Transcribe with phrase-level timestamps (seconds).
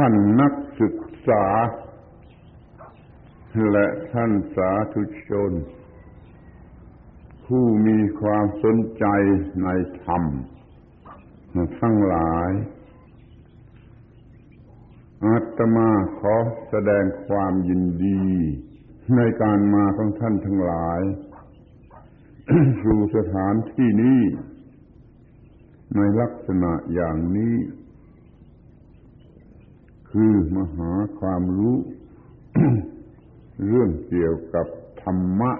[0.00, 1.44] ท่านนักศึกษา
[3.70, 5.52] และท่านสาธุชน
[7.46, 9.04] ผู้มีความสนใจ
[9.64, 9.68] ใน
[10.04, 10.22] ธรรม
[11.80, 12.50] ทั้งหลาย
[15.24, 16.34] อาตมาขอ
[16.70, 18.22] แสดงความยินดี
[19.16, 21.00] ในการมาของท่านทั้งหลาย
[22.82, 24.20] สู่สถานที่นี้
[25.96, 27.54] ในลักษณะอย่างนี้
[30.10, 31.76] คือมหาความรู้
[33.66, 34.66] เรื่องเกี่ยวกับ
[35.02, 35.52] ธรรมะ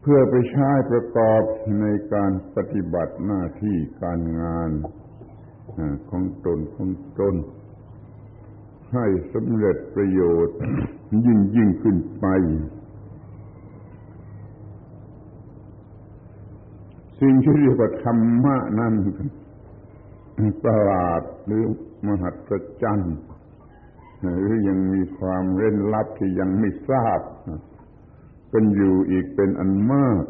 [0.00, 1.42] เพื่อไปใช้ประกอบ
[1.80, 4.70] ในการปฏิบัติหน้าที่การงาน
[6.10, 7.34] ของตนของตน
[8.94, 10.56] ให้สำเร็จประโยชน์
[11.24, 12.26] ยิ่งยิ่งขึ้นไป
[17.20, 18.94] สิ่งที่เรียกว่าธรรมะนั้น
[20.64, 21.64] ประหลาดหรือ
[22.06, 23.16] มหัศจรรย์
[24.20, 27.20] หรือยังมีความเร้นลับที่ยังไม่ทราบ
[28.50, 30.24] เป็นอยู่อีกเป็นอันมาก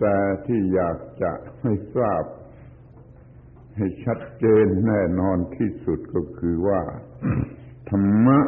[0.00, 2.24] แต่ที่อยากจะให้ทราบ
[3.76, 6.80] ให้ชัดเจนแน่นอนที่สุดก็คือว่า
[7.90, 8.38] ธรรมะ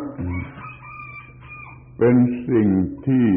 [1.98, 2.16] เป็น
[2.48, 2.68] สิ่ง
[3.06, 3.28] ที่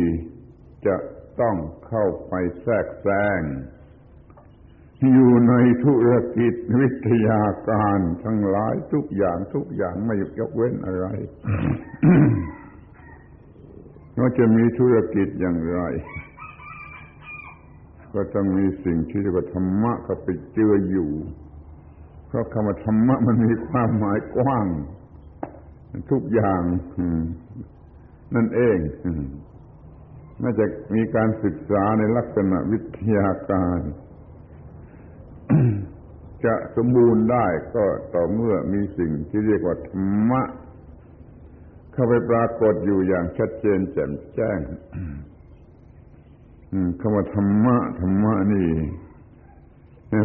[0.87, 0.95] จะ
[1.41, 3.07] ต้องเข้าไปแทรกแซ
[3.39, 3.41] ง
[5.13, 5.53] อยู่ใน
[5.83, 11.07] ธุรกิจวิทยาการทั้งหลายทุกอย่างทุกอย่างไม่ยกเว้นอะไร
[14.19, 15.81] ว่าจะมีธุรกิจอย่างไร
[18.13, 21.11] ก็ต้องมีสิ่งที่เรียกว่าธรรมะก็ไปเจืออยู่
[22.27, 24.67] เพราะคำว่าธรรมะมันมีความหมายกว้าง
[26.11, 26.61] ทุกอย่าง
[28.35, 28.77] นั่นเอง
[30.43, 33.79] น่าจะมีการศึกษาในลักษณะวิทยาการ
[36.45, 40.41] จะสมบูรณ์ได้ก็ต่อเมื่อมีสิ่งที่เรียกว่าธรรมะ
[41.91, 44.59] เข้าไปปรากฏอยู่อย่างชัดเจนแจ่มแจ้ง
[46.99, 48.67] คำว่าธรรมะธรรมะนี่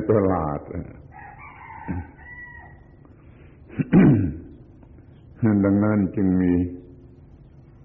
[0.09, 0.61] ประหลาด
[5.65, 6.53] ดังนั้นจึงมี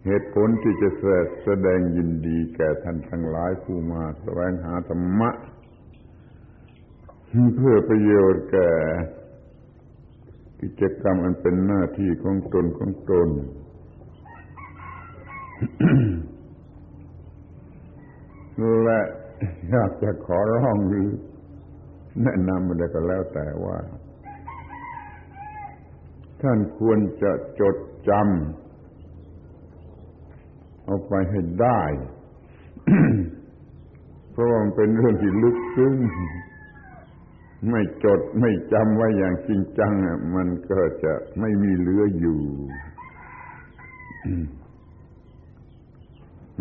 [0.05, 0.89] เหตุผลที่จะ
[1.43, 5.29] แสดงยินดีแก่ท่านทั้งหลายผู้มาแสวงหาธรรมะ
[7.55, 8.69] เพื่อประโยชน์แก่
[10.61, 13.29] กิจกรรมอันเป็นหน้าที่ของตนของตน
[18.83, 18.99] และ
[19.71, 21.07] อยากจะขอร้องหรือ
[22.23, 23.77] แนะนำอะไรก็แล้วแต่ว่า
[26.41, 27.75] ท่านควรจะจด
[28.09, 28.21] จำ
[30.85, 31.81] เอาไปให้ได้
[34.31, 35.95] เพราะว่ามันเป็นเรื่องที่ลึกซึ้ง
[37.69, 39.93] ไม่จดไม่จำไว้อย่างจริงจัง
[40.35, 42.41] มันก็จะไม่มีเหลืออยู่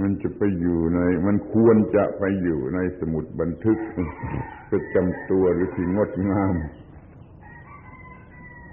[0.01, 3.79] มันจะไปอยู่ใน มันควรจะไปอยู่ในสมุดบันทึก
[4.71, 6.55] ประจำตัวหรือที่งดงาม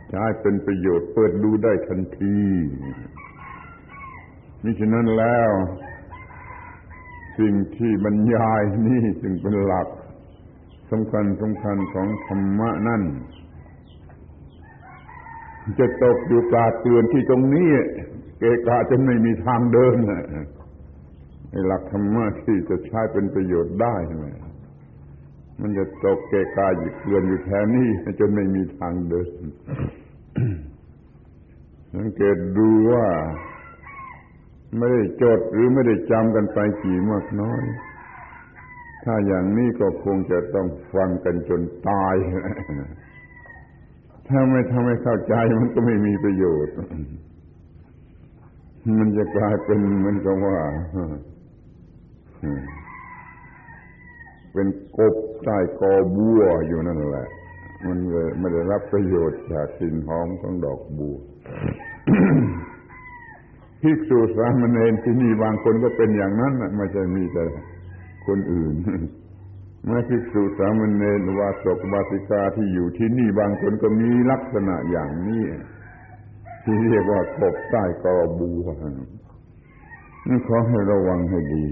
[0.09, 2.39] ใช้เป็นประโยชน์เปิดดูได้ทันที
[4.63, 5.51] มิฉะนั้นแล้ว
[7.39, 9.87] สิ่งที่บรรยายนี่จึงเป็นหลัก
[10.91, 13.03] สำคัญสำคัญของธรรมะนั่น
[15.79, 17.69] จะตกอยู่ตาเตือนที่ตรงนี้
[18.39, 19.95] เกกาจะไม่มีทางเดิน
[21.49, 24.25] ไอ้หลักธรรมะที่จะใช้เป็นประโยชน์ได้ไหม
[25.59, 27.87] มันจะตกเกกาอยู่เตือนอยู่แถวนี้
[28.19, 29.27] จนไม่มีทางเดิน
[31.95, 33.07] สังเกตดูว่า
[34.77, 37.63] ไม่ได้จดหรือไม่ได้จำกันไปกี่มากน้อย
[39.03, 42.15] ถ้าอย่างนี้ก็คงจะต้องฟังกันจนตาย
[44.27, 46.75] ถ้าไม่ทำให้เข้าใจมันก็ไม่มีประโยชน์
[48.99, 50.57] มันจะกลายเป็นเหมือนกับว่า
[54.53, 54.67] เป็น
[54.97, 57.27] กบใต้กอบัวอยู่นั่นแหละ
[57.87, 61.17] มันเลยไม่ได้รับประโยชน์จากกลิ่นหอมของดอกบัว
[63.81, 67.43] ภิกษุสามเณรที่นี่บางคนก็เป็นอย่างนั้นไม่ใช่มีแต่
[68.27, 68.75] คนอื่น
[69.85, 75.43] แม้ภิกษุสามเณรวาสกวาสิกาที่อยู่ที่นี่บางคนก็มีลักษณะอย่างนี้
[76.63, 78.67] ที่เรียกว่ากบใต้กอบัว
[80.27, 81.65] นี่ขอให้ระวังให้ดี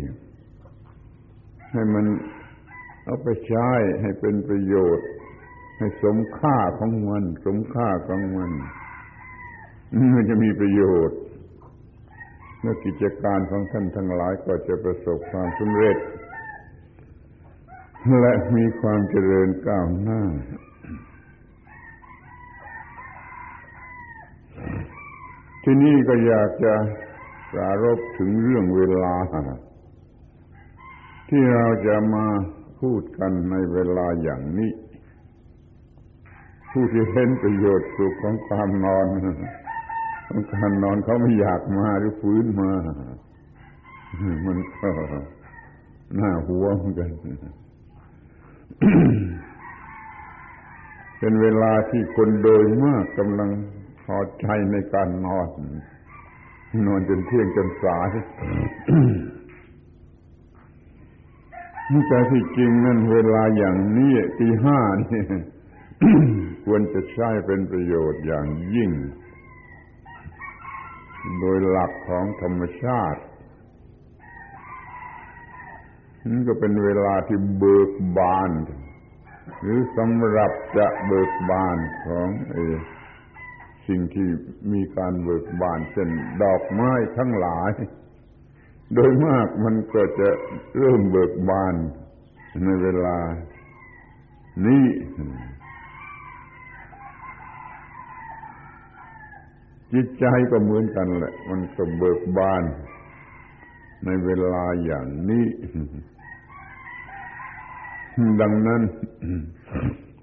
[1.71, 2.05] ให้มัน
[3.05, 3.69] เอาไปใช้
[4.01, 5.07] ให้เป็นประโยชน์
[5.77, 8.51] ให้สมค่าของมัน สมค่าของมัน
[10.13, 11.19] มันจะมีประโยชน์
[12.61, 15.97] เมื่อกิจการของท่านทั้งหลายก็จะประสบความสำเร็จ
[18.07, 20.21] และมีความเจริญก้าวหน้า
[25.63, 26.73] ที่นี่ก็อยากจะ
[27.53, 29.15] สารบถึงเรื่องเวลา
[31.29, 32.25] ที่เราจะมา
[32.79, 34.71] พูดกันในเวลาอย่างนี้
[36.71, 39.07] ผู้ที่เห็นประโยชน์สุขของความนอน
[40.27, 42.71] ของการนอนเขาไม่อยากมาหรือฟื้นมา
[44.45, 44.89] มันก็
[46.19, 47.09] น่าหัวเหมือนกัน
[51.19, 53.49] เป็นเวลาที่คนโดยมากกำลัง
[54.05, 55.49] พอใจในการนอน
[56.87, 58.09] นอนจนเที่ยงจนสาย
[61.91, 64.79] นี่แต่ที่จริงนั่นเวลาอย่างนี้ตีห้า
[65.11, 65.23] นี่
[66.65, 68.91] ควรจะใช้เป็นประโยชน์อย่างยิ่ง
[71.39, 73.21] โดยหลักของธรรมชาติ
[76.27, 78.51] นี่ก็เป็นเวลาที่เบิกบาน
[79.61, 82.57] หรือสำหรับจะเบิกบานของเอ
[83.87, 84.27] สิ่งที่
[84.71, 86.09] มีการเบิกบานเช่น
[86.43, 87.71] ดอกไม้ทั้งหลาย
[88.93, 90.29] โดยมากมันก็จะ
[90.77, 91.75] เริ่มเบิกบาน
[92.63, 93.17] ในเวลา
[94.65, 94.85] นี้
[99.93, 102.63] จิตใจก็เหมือนกันแหละ มันก็เบิกบาน
[104.05, 105.45] ในเวลาอย่างนี้
[108.41, 108.81] ดังนั้น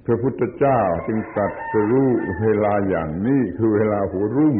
[0.07, 2.09] พระพุทธเจ้าจึงตรัสรู้
[2.43, 4.57] เวลาอย่างนี้ คือเวลาหัวรุ่ง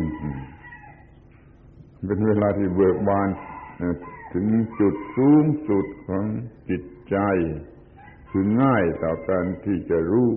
[2.07, 3.29] เป็นเวลาที่เบิกบาน
[4.33, 4.47] ถึง
[4.81, 6.25] จุดสูงสุดของ
[6.69, 7.17] จิตใจ
[8.31, 10.31] คือง่ายต่อการที่จะรู้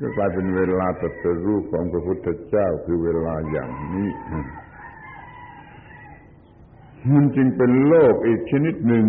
[0.00, 4.08] ก็กลายเป็นเวลาตรัสรู้ของพระพุทธเจ้าคือเวลาอย่างนี้
[7.12, 9.06] มันจึงเป็นโลกอีกชนิดหนึ่ง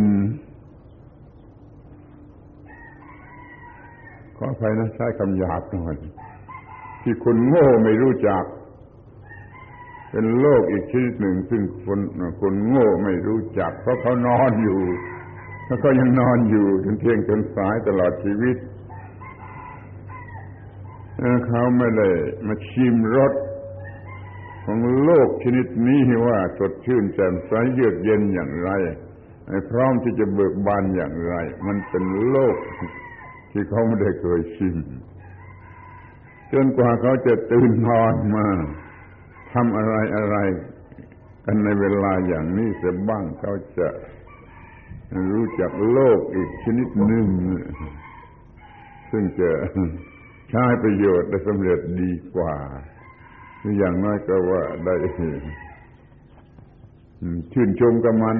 [4.37, 5.95] ขออภัยนะใช้คำหยาบหน่อย
[7.01, 8.43] ที่คนโง่ไม่รู้จัก
[10.11, 11.99] เป็นโลกอีกชนิดหนึ่ง ซึ่งคน
[12.41, 14.81] คนโง่ไม่รู้จัก เพราะเขานอนอยู่
[15.67, 18.57] แล้วก็ยังนอนอยู่จนเที่ยงจนสายตลอดชีวิต
[21.47, 22.09] เขาไม่ได้
[22.47, 23.33] มาชิมรส
[24.71, 28.69] ของโลกชนิดนี้ว่าสดชื่นแจ่มใสเยือกเย็นอย่างไร
[29.69, 31.33] พร้อมที่จะเบิกบานอย่างไร
[31.67, 32.57] มันเป็นโลก
[33.51, 34.77] ที่เขาไม่ได้เคยชิม
[36.53, 38.47] จนกว่าเขาจะตื่นนอนมา
[39.53, 40.37] ทำอะไรอะไร
[41.45, 43.87] กันในเวลาอย่างนี้เสียบ้างเขาจะ
[45.31, 47.25] รู้จักโลกอีกชนิดหนึ่ง
[49.11, 49.49] ซึ่งจะ
[50.49, 52.55] ใช้ประโยชน์ได้สำเร็จดีกว่า
[53.77, 54.95] อย่างน้อยก็ว่าได้
[57.53, 58.37] ชื่นชมกับมัน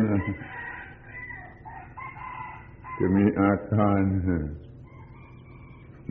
[2.98, 4.02] จะมีอาการ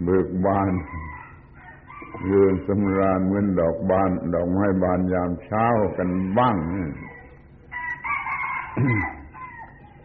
[0.03, 0.73] เบิกบาน
[2.25, 5.67] เรืองสำราญเหมือนดอกบาน ดอกไม้บานยามเช้า
[5.99, 6.09] กัน
[6.39, 6.57] บ้าง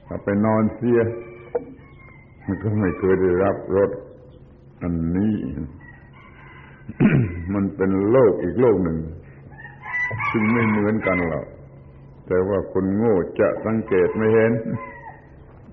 [0.08, 1.00] ถ้าไปนอนเสีย
[2.46, 3.92] มันก็ไม่เคยได้รับรส
[4.82, 5.36] อันนี้
[7.54, 9.00] มันเป็นโลกอีกโลกหนึ่ง
[10.32, 11.46] ซึ่งไม่เหมือนกันหรอก
[12.28, 14.52] แต่ว่าคนโง่จะสังเกตไม่เห็น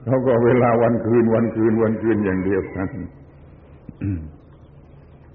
[0.04, 2.88] เขาก็เวลาวันคืนวันคืนวันคืนอย่างเดียวกัน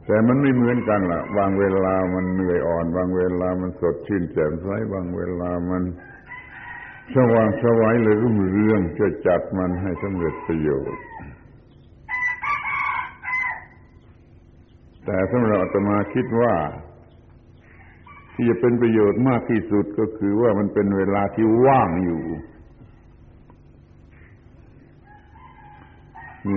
[0.06, 5.84] แต่มันไม่เหมือนกันล่ะ บางเวลามันเหนื่อยอ่อน บางเวลามันสดชื่นแจ่มใสบางเวลามัน
[7.16, 11.02] สว่างสวัยเลยรุ่งเรืองจะจัดมันให้สำเร็จประโยชน์
[15.06, 16.54] แต่สำหรับอาตมาคิดว่า
[18.34, 22.24] ที่จะเป็นประโยชน์มากที่สุดก็คือว่ามันเป็นเวลาที่ว่างอยู่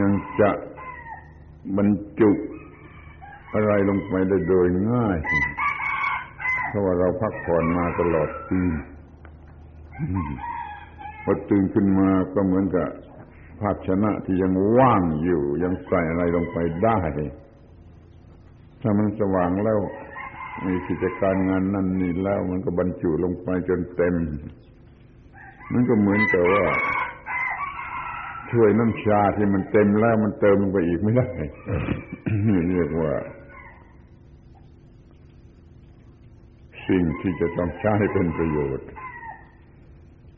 [0.00, 0.50] ยังจะ
[1.76, 1.88] บรร
[2.20, 2.30] จุ
[3.54, 5.18] อะไรลงไปได้โดยง่าย
[6.68, 8.72] เพราะว่าเราพักผ่อนมาตลอดคืน
[11.24, 12.88] พอตื่นขึ้นมาก็เหมือนกับ
[13.60, 17.00] ภาชนะที่ยังว่างอยู่ ยังใส่อะไรลงไปได้
[18.82, 19.78] ถ้ามันสว่างแล้ว
[20.66, 24.14] มีกิจการงานนั่นนี่แล้วมันก็บรรจุลงไปจนเต็ม
[25.72, 26.64] มันก็เหมือนกับว่า
[28.52, 31.28] ช่วยน้ำชาที่มันเต็มแล้วมันเติมลงไปอีกไม่ได้
[32.70, 33.14] เรียกว่า
[36.88, 38.88] สิ่งที่จะต้องใช้เป็นประโยชน์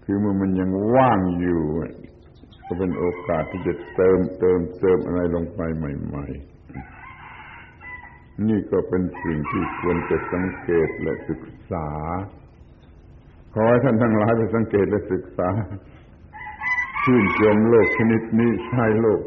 [0.04, 1.62] คือเมื่อมันยังว่างอยู่
[2.66, 6.49] ก็เป็นโอกาสที่จะเติมเติมเติมอะไรลงไปใหม่ ๆ
[8.48, 11.88] นี่ก็เป็นสิ่งที่ควรจะสังเกตและศึกษา
[13.54, 15.50] ขอให้ท่านทั้งหลายไปสังเกตและศึกษา
[17.04, 19.22] ชื่นชมโลกชนิดนี้ใช้โลก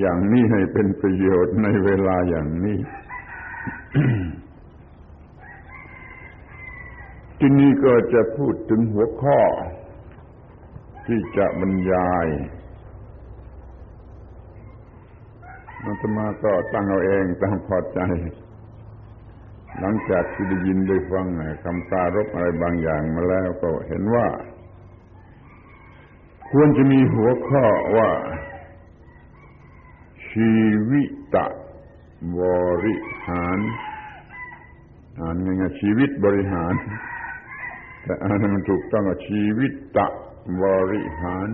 [0.00, 2.78] อย่างนี้ให้เป็นประโยชน์ในเวลาอย่างนี้
[7.38, 9.40] ที่นี่ก็จะพูดถึงหัวข้อ
[11.06, 12.26] ที่จะบรรยาย
[15.84, 18.00] มันจะมาก็ตั้งเอาเองตามพอใจ
[19.80, 21.26] หลังจากที่ได้ยินได้ฟัง
[21.64, 24.26] คำปารบอะไรบางอย่างมาแล้วก็เห็นว่า
[26.50, 27.64] ควรจะมีหัวข้อ
[27.96, 28.10] ว่า
[30.30, 30.54] ชี
[30.90, 31.10] วิต
[32.38, 32.40] บ
[32.84, 33.58] ริหาร
[35.20, 36.74] อ่านง่ายๆชีวิตบริหาร
[38.02, 40.06] แต่อ่านมันถูกต้องว่าชีวิตตะ
[40.62, 41.48] บริหาร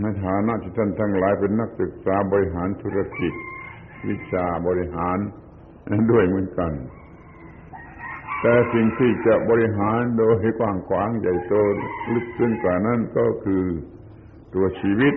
[0.00, 3.32] ในฐานะที่ท่านทั้งหลายเป็นนักศึกษาบริหารธุรกิจ
[4.08, 5.18] วิชาบริหาร
[6.10, 6.72] ด้วยเหมือนกัน
[8.40, 11.52] แต่สิ่งที่จะบริหารโดยกว้างขวางใหญ่โต
[12.12, 13.62] ลึกซึ้งกว่านั้นก็คือ
[14.54, 15.14] ตัวชีวิต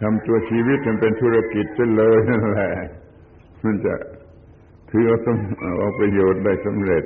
[0.00, 2.72] ทำตัวชีวิตมันเป็นธุรกิจเเลยนั่นแหละ
[3.64, 3.94] มันจะ
[4.90, 5.18] ถือเอา
[5.78, 7.04] เอาประโยชน์ได้สำเร็จ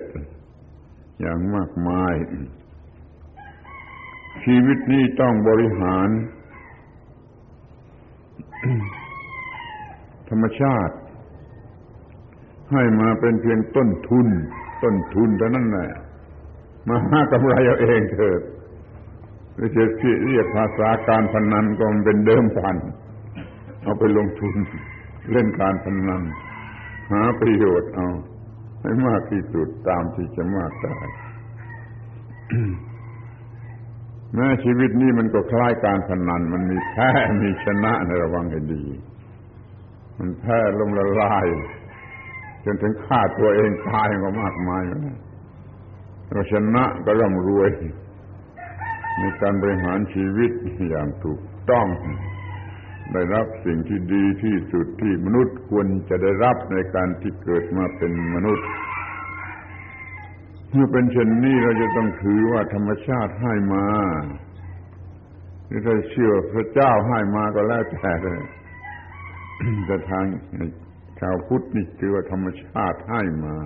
[1.21, 2.15] อย่างมากมาย
[4.45, 6.09] ชีวิตนี้ต้องบริหาร
[10.29, 10.95] ธรรมชาติ
[12.73, 14.29] ให้มาเป็นเพียงต้นทุน
[14.83, 15.91] ต้นทุนเท่านั้นแหละ
[16.89, 18.41] มาหากำไรเอาเองเถิด
[19.55, 19.83] หรือจะ
[20.25, 22.77] เรียกภาษาการพนันก็มันเป็นเดิมพัน
[23.83, 24.55] เอาไปลงทุน
[25.33, 26.23] เล่นการพนัน
[27.13, 28.09] หาประโยชน์เอา
[28.81, 30.97] ให้มากที่สุดตามที่จะมากได้
[34.35, 37.09] แม้ชีวิตนี้มันก็คล้ายการพนัน มันมีแพ้
[37.43, 38.85] มีชนะในระวังให้ดี
[40.19, 41.47] มันแพ้ลมละลาย
[42.65, 44.83] จนถึงฆ่าตัวเองตายก็มากมาย
[46.31, 47.71] เราชนะก็ร่ำรวย
[49.19, 50.51] ในการบริหารชีวิต
[50.91, 51.87] อย่างถูกต้อง
[53.13, 58.67] ได้รับสิ่งที่ดีที่สุดที่มนุษย์ควรจะได้รับในการที่เกิดมาเป็นมนุษย์
[60.73, 63.87] เมื่อเป็นเช่นนี้เราจะต้องถือว่าธรรมชาติให้มา
[65.67, 68.43] หรือถ้าเชื่อพระเจ้าให้มาก็แล้วแต่เลย
[69.87, 70.25] แต่ทาง
[71.21, 73.57] ชาวพุทธนี่ถือว่าธรรมชาติให้มา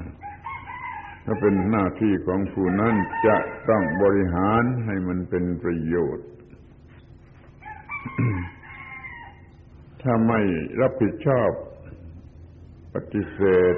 [1.25, 2.95] ถ้าเป็นหน้าที่ของผู้นั้น
[3.27, 3.37] จะ
[3.69, 6.27] ต้องบริหารให้มันเป็นประโยชน์
[10.03, 10.41] ถ้าไม่
[10.81, 11.51] รับผิดชอบ
[12.95, 13.41] ปฏิเส
[13.73, 13.75] ธ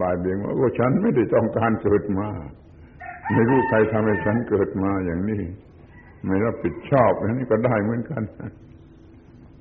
[0.00, 2.28] บ่ายเบี่ยงว่าโอ้ฉันไม่ได้ต้องการเกิดมา
[3.32, 5.42] ไม่รู้ใครทำให้ฉันเกิดมาอย่างนี้
[6.24, 8.22] ไม่รับผิดชอบอันนี้ก็ได้เหมือนกัน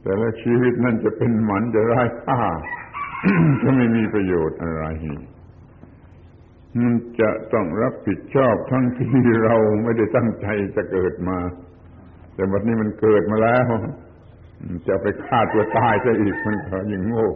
[0.02, 2.42] แต่แล้วชีวิตนั่นจะเป็นหมันจะไร้ค่า
[3.62, 4.86] จะไม่มีประโยชน์อะไร
[6.80, 11.38] มันจะต้องรับผิดชอบทั้งที่เราไม่ได้ตั้งใจจะเกิดมา
[12.34, 13.66] แต่วันนี้มันเกิดมาแล้ว
[14.88, 17.30] จะไปฆ่าตัวตายซะอีกมันก็ยิ่งโง่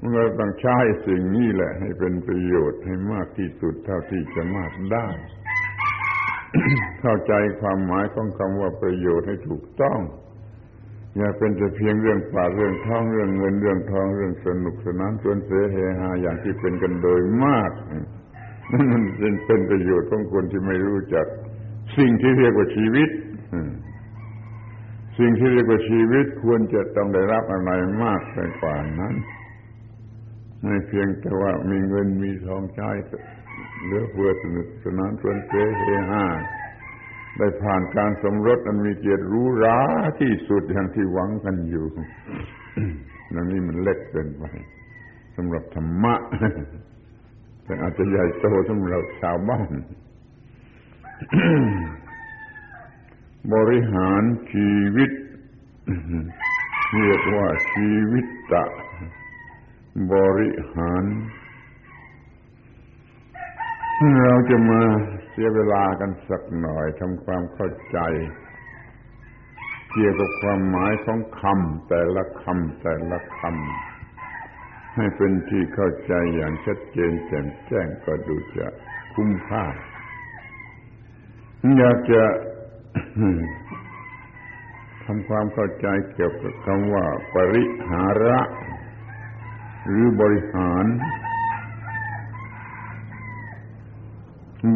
[0.00, 0.76] มันก็ต้องใช้
[1.06, 5.08] สิ่งนี้แหละ ให้เป็นประโยชน์ให้มากที่สุดเท่าที่จะมากได้
[7.00, 10.00] เข้าใจความหมายของคำว่าประโยชน์ให้ถูกต้อง
[11.16, 17.70] อย่าเป็นแต่เพียงเรื่องปาเรื่องท้องเรื่องเงินเรื่องทองเรื่องสนุกสนานชวนเสเฮฮาอย่างที่เป็นกันโดยมาก
[18.72, 21.26] นั่นมันเป็นเป็นประโยชน์ของคนที่ไม่รู้จัก
[21.96, 23.08] สิ่งที่เรียกว่าชีวิต
[25.18, 27.70] สิ่งที่เรียกว่าชีวิตควรจะต้องได้รับอะไร
[28.04, 29.14] มากไปกว่านั้น
[30.62, 32.90] ไม่เพียงแต่ว่ามีเงินมีทองใช้
[33.84, 36.24] เหลือเฟือสนุกสนานชวนเสเฮฮา
[37.38, 39.78] ได้ผ่านการสมรสอันมีเกียรติรู้รา
[40.20, 41.86] ที่สุดอย่างที่หวังกันอยู่
[43.34, 44.44] ดังนี้มันเล็กเกินไป
[45.36, 46.14] สำหรับธรรมะ
[47.64, 49.70] แต่อาจจะใหญ่โตสำหรับชาวบ้าน
[53.54, 55.10] บริหารชีวิต
[56.94, 58.64] เรียกว่าชีวิตตะ
[60.12, 61.04] บริหาร
[64.24, 64.82] เราจะมา
[65.30, 67.98] เสียเวลากันสักหน่อยทำความเข้าใจ
[69.92, 78.66] เกี่ยวกับความหมายของคำแต่ละคำแต่ละคำให้เป็นที่เข้าใจอย่างชัดเจนแจ่มแจ้งก็ดูจะ
[79.14, 79.64] คุ้มค่า
[81.78, 82.22] อยากจะ
[85.04, 87.04] ทำความเข้าใจเกี่ยวกับคำว่า
[87.34, 88.40] ปริหาระ
[89.86, 90.84] หรือบริหาร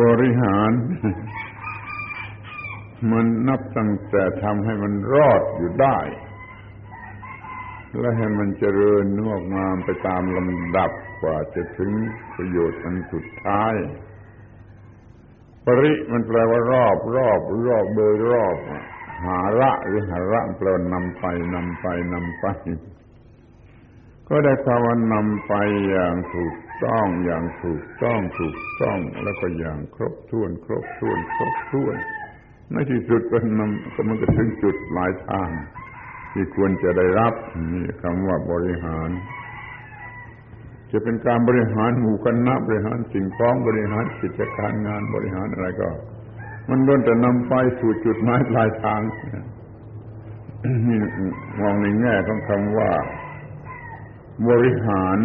[0.03, 0.71] บริหาร
[3.11, 5.99] มันนับตั้งแต่ทำให้มันรอดอยู่ได้
[7.99, 10.91] และให้มันเจริญงอกงามไปตามลำดับ
[11.23, 11.91] กว่าจะถึง
[12.35, 13.75] ประโยชน์อันสุดท้าย
[15.67, 18.57] ปริมันแปลว่ารอบ รอบ รอบโดยรอบ
[19.27, 22.47] หาระหรือหาระแปลนำไปนำไปนำไป
[24.29, 25.55] ก็ได้ความว่านำไป
[25.91, 26.55] อย่างถูก
[26.85, 31.97] ต้องอย่างถูกต้องถูกต้องแล้วก็อย่างครบถ้วน ครบถ้วน ครบถ้วน
[32.73, 35.51] ในที่สุดก็นำก็มันก็ถึงจุดหลายทาง
[36.33, 37.35] ที่ควรจะได้รับ
[37.73, 39.11] นี่คำว่าบริหาร
[40.93, 45.89] จะเป็นการบริหารหมู่คณะบริหารสิ่งของบริหารกิจการงานบริหารอะไรก็
[46.69, 49.01] มันล้วนแต่นำไปสู่จุดหมายปลายทาง
[50.89, 51.01] นี่
[51.61, 52.91] มองในแง่ของคำว่า
[54.49, 55.19] บริหาร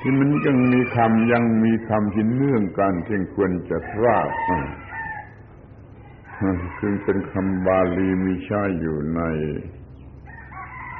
[0.00, 4.28] ที่มันยังมีคำยังมีคำที่เนื่องกันที่ควรจะทราบ
[6.78, 9.22] คือเป็นคำบาลีมีใช้อยู่ใน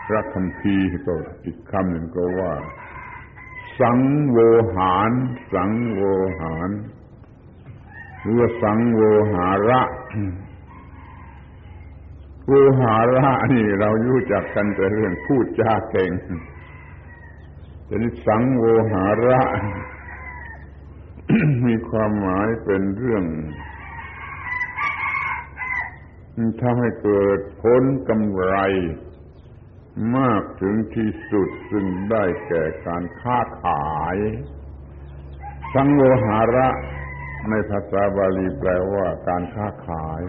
[0.06, 2.52] พระคัมภีร์ก็อีกคำหนึ่งก็ว่า
[3.80, 3.98] สัง
[4.30, 4.38] โว
[4.76, 5.10] หาร
[5.54, 6.02] สังโว
[6.40, 6.70] หาร
[8.22, 9.00] หรือสังโว
[9.32, 9.80] หาระ
[12.48, 16.10] โวหาระนี่เรารู้จักกันแต่เรื่องพูดจาเก่ง
[17.86, 19.40] แต่นี่สังโวหาระ
[21.66, 23.24] มีความหมายเป็นเรื่อง
[26.60, 28.54] ทำให้เกิดผลกำไร
[30.16, 34.16] มากถึงที่สุดซึ่งได้แก่การค้าขาย
[35.74, 36.68] สังโวหาระ
[37.50, 40.22] ในภาษาบาลีแปลว่าการค้าขาย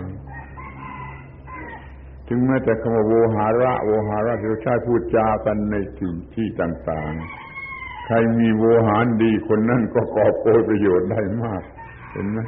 [2.27, 11.63] ถึงแม้แต่คำว่าโวหาระโวหาระที่เราใช้พูดจากันในที่ที่ต่างๆ ใครมีโวหารดีคนนั้นก็กอบโกยประโยชน์ได้มาก
[12.11, 12.39] เห็นไหม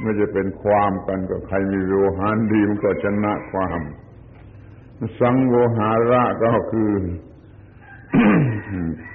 [0.00, 3.80] ไม่จะเป็นความกันก็ใครมีโวหารดีมันก็ชนะความ
[5.20, 6.90] สังโวหาระก็คือ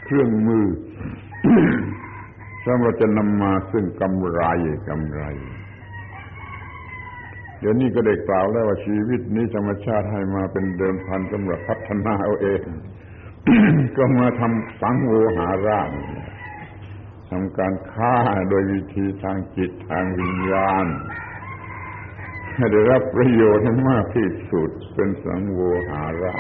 [0.06, 0.66] เครื่องมือ
[2.66, 4.42] สำหรับจะนำมาซึ่งกำไร
[4.90, 5.24] กำไร
[7.62, 12.62] เดี๋ยวนี้ก็ได้กล่าวแล้วว่าชีวิตนี้ธรรมชาติให้มาเป็นเดิมพันสำหรับพัฒนาเอาเอง
[13.98, 15.80] ก็มาทำสังโวหาระ
[17.30, 18.16] ทำการฆ่า
[18.50, 20.86] โดยวิธีทางจิตทางวิญญาณ
[22.56, 25.60] ให้ได้รับประโยชน์ให้มากที่สุดเป็นสังโว
[25.90, 26.34] หาระ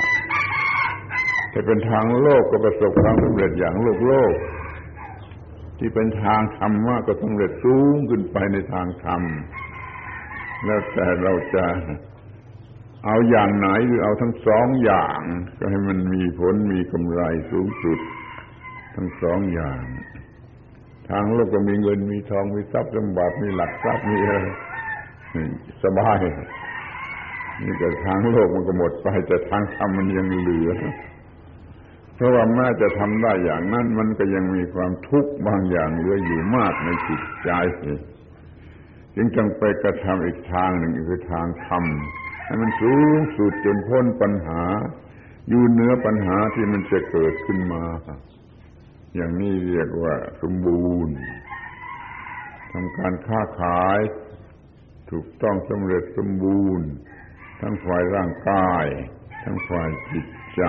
[1.51, 4.33] ถ้าเป็นทางโลกก็ประสบความสำเร็จอย่างโลกโลก
[5.77, 9.21] ที่เป็นทางธรรมะก็สำเร็จสูงขึ้นไปในทางธรรม
[10.65, 11.65] แล้วแต่เราจะ
[13.05, 15.21] เอาอย่างไหนหรือเอาทั้งสองอย่าง
[15.57, 17.21] ก็ให้มันมีผลมีกำไร
[17.51, 17.99] สูงสุด
[18.95, 19.81] ทั้งสองอย่าง
[21.09, 24.35] ทางโลกก็มีเงินมีทองมีทรัพย์สมบัติมีหลักทรัพย์มีอะไร
[25.83, 26.19] สบาย
[27.63, 30.71] นี่ก็ทางโลกมันก็หมดไป แต่ทางธรรมมันยังเหลือ
[32.15, 37.51] เพราะว่าแม้จะทำได้อย่างนั้น มันก็ยังมีความทุกข์บางอย่างเหลืออยู่มากในจิตใจ
[39.15, 41.83] จึงจงไปกระทำอีกทางหนึ่งคือทางธรรม
[42.45, 44.63] ให้มันสูงสุดจนพ้นปัญหา
[45.49, 47.83] อยู่เหนือปัญหาที่มันจะเกิดขึ้นมา
[49.15, 51.15] อย่างนี้เรียกว่าสมบูรณ์
[52.71, 53.99] ทำการค้าขาย
[55.11, 56.87] ถูกต้องสำเร็จสมบูรณ์
[57.61, 58.85] ทั้งฝ่ายร่างกาย
[59.43, 60.63] ทั้งฝ่ายจิตใจ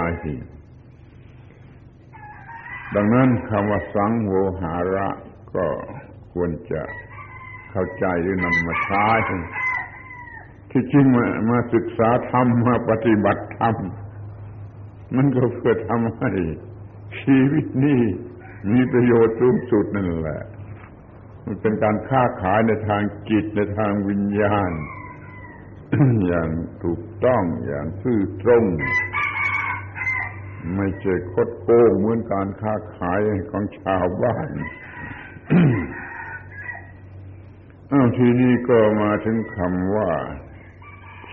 [2.94, 5.08] ดังนั้นคำว่าสังโวหาระ
[5.54, 5.66] ก็
[6.32, 6.82] ควรจะ
[7.72, 9.06] เข้าใจหรือนำมาใช้
[10.70, 13.76] ที่จริงมามาศึกษาธรรมมาปฏิบัติธรรม
[15.16, 16.30] มันก็เพื่อทำให้
[17.20, 18.00] ชีวิตนี้
[18.72, 20.42] มีประโยชน์สูงสุดนั่นแหละ
[21.44, 24.72] มันเป็นการค้าขายในทางจิตในทางวิญญาณ
[26.26, 26.48] อย่าง
[26.84, 28.64] ถูกต้องอย่างซื่อตรง
[30.76, 33.18] ไม่ใช่คดโกงเหมือนการค้าขาย
[33.50, 34.48] ของชาวบ้าน
[38.18, 40.10] ทีนี้ก็มาถึงคำว่า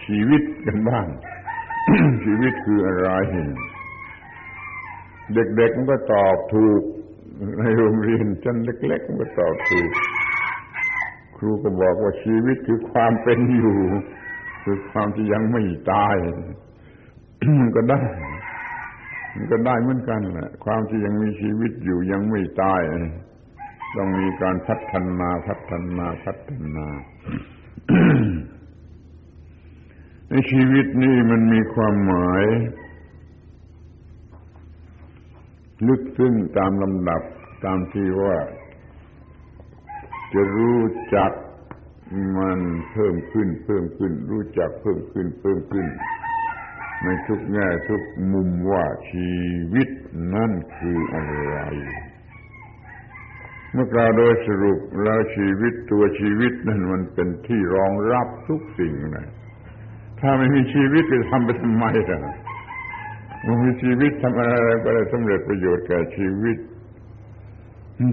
[0.04, 1.08] ชีวิตกันบ้าง
[2.24, 3.10] ชีวิตคืออะไร
[5.34, 6.82] เด็กๆมันก็ตอบถูก
[7.60, 9.92] ในโรงเรียนชั้นเล็กๆมันก็ตอบถูก
[11.38, 13.80] ครูก็บอกว่าชีวิตคือความเป็นอยู่
[14.64, 16.16] คือความที่ยังไม่ตาย
[17.60, 18.00] มันก็ได้
[19.36, 22.82] มันก็ได้เหมือนกันแหละความที่ยังมีชีวิตอยู่ยังไม่ตาย
[23.96, 26.88] ต้องมีการพัฒนาพัฒนาพัฒนา
[30.30, 32.44] ในชีวิตนี้มันมีความหมาย
[35.88, 37.22] ลึกซึ้งตามลำดับ
[37.66, 38.38] ตามที่ว่า
[40.34, 40.80] จะรู้
[41.16, 41.32] จัก
[42.38, 42.60] มัน
[42.92, 45.88] เพิ่มขึ้น เพิ่มขึ้น รู้จักเพิ่มขึ้น เพิ่มขึ้น
[47.04, 48.02] ในทุกแง่ทุก
[48.34, 49.32] มุมว่าชี
[49.74, 49.90] วิต
[50.36, 51.60] นั่นคืออะไร
[53.74, 59.28] เมื่อกล่าวโดยสรุปแล้วชีวิตตัวชีวิตนั่นมันเป็นที่รองรับทุกสิ่งนะ
[60.20, 62.22] ถ้าไม่มีชีวิตจะทำไปทำไมล่ะ
[63.46, 64.54] มันมีชีวิตทำอะไร
[64.84, 66.58] ก็ได้สำเร็จประโยชน์แก่ชีวิต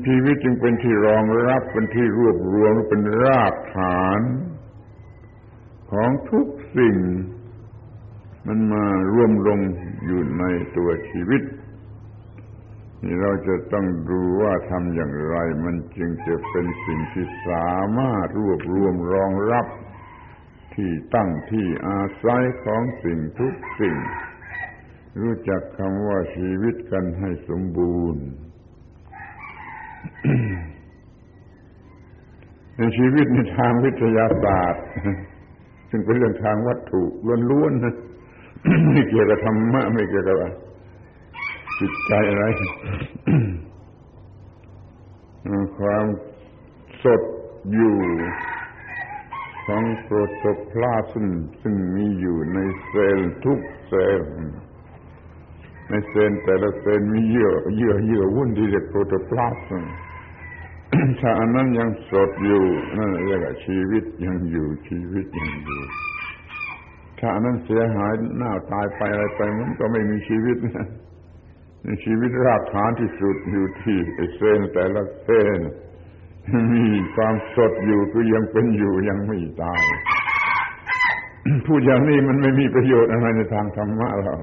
[0.06, 4.20] ชีวิตจึงเป็นที่รองรับเป็นที่รวบรวมเป็นรากฐาน
[5.90, 6.96] ของทุกสิ่ง
[8.46, 9.60] มันมารวมลง
[10.06, 10.44] อยู่ใน
[10.76, 11.42] ตัวชีวิต
[13.20, 19.66] เราจะต้องดูว่าทำอย่างไรมันจึงจะเป็นสิ่งที่สามารถรวบรวมรองรับ
[20.74, 23.96] ที่ตั้งที่อาศัยของสิ่งทุกสิ่ง
[25.20, 28.24] รู้จักคำว่าชีวิตกันให้สมบูรณ์
[32.76, 34.84] ในชีวิตในทางวิทยาศาสตร์
[35.90, 37.02] ซึ่งเป็นเรื่องทางวัตถุ
[37.50, 37.94] ล้วนๆนะ
[38.88, 40.36] ไม่เกี่ยวกับธรรมะไม่เกี่ยวกับ
[41.78, 42.44] จิตใจอะไร
[45.78, 46.06] ความ
[47.02, 47.22] สด
[47.72, 47.96] อยู่
[49.66, 51.26] ของโปรโตพลาสม
[51.60, 54.30] ซึ่งมีอยู่ในเซลล์ทุกเซลล์
[55.90, 59.84] ในเซลล์แต่ละเซลล์มีเยื่อเยื่อเยื่อวุ่นที่เรียกโปรโตพลาสม
[61.20, 62.64] ถ้าอันนั้นยังสดอยู่
[62.96, 65.82] นั่นเรียกว่าชีวิตยังอยู่ชีวิตยังอยู่
[67.18, 70.86] ถ้าอันนั้นเสียหายหน้าตายไปอะไรไปมันก็ไม่มีชีวิตนะ
[72.04, 73.98] ชีวิตรากฐานที่สุดอยู่ที่
[74.36, 75.70] เซลล์แต่ละเซลล์
[76.72, 79.82] มีความสดอยู่คือยังเป็นอยู่ยังไม่ตาย
[81.66, 84.36] พูดอย่างนี้มันไม่มีประโยชน์อะไรในทางธรรมะเรา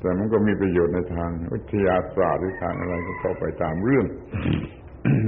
[0.00, 4.06] แต่มันก็มีประโยชน์ในทางวิทยาศาสตร์หรือทางอะไรก็เข้าไปตามเรื่อง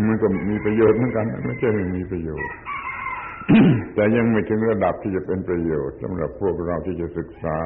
[0.06, 2.52] มันก็มีประโยชน์เหมือนกันไม่ใช่ไม่มีประโยชน์
[3.94, 7.58] แต่ยังไม่ถึงระดับที่จะเป็นประโยชน์สำหรับพวกเราที่จะศึกษา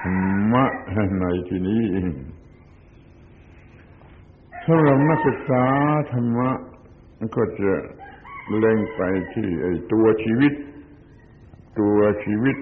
[0.00, 0.16] ธรร
[0.52, 0.64] มะ
[1.20, 1.82] ในที่นี้
[4.66, 5.64] สำหรับนักศึกษา
[6.12, 6.50] ธรรมะ
[7.36, 7.72] ก็จะ
[8.56, 9.00] เล็งไป
[9.34, 10.52] ที่ไอ้ตัวชีวิต
[11.80, 12.56] ตัวชีวิต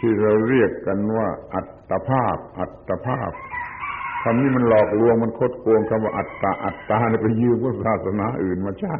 [0.00, 1.60] ที่เราเรียกกันว่า อั
[1.90, 3.32] ตภาพ อัตภาพ
[4.22, 8.94] คำนี้มันหลอกลวงมันคดโกงคำว่าอัตตาอัตตาเนี่ยไปยืมพระศาสนาอื่นมาใช้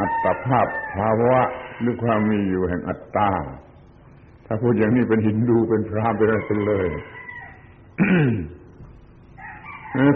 [0.00, 1.40] อัตภาพภาวะ
[1.80, 3.30] หรือความมีอยู่แห่งอัตตา
[4.46, 6.88] ถ้าพูดอย่างนี้เป็นหินดูเป็นพรามเป็นอะไรไปเลย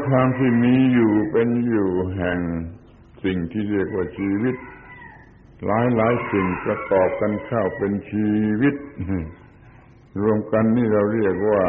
[0.08, 2.38] ความที่มีอยู่เป็นอยู่แห่ง
[3.24, 4.56] สิ่งที่เรียกว่าชีวิต
[5.66, 8.74] หลายหลายสิ่งประกอบกันเข้าเป็นชีวิต
[10.22, 11.62] รวมกันนี่เราเรียกว่า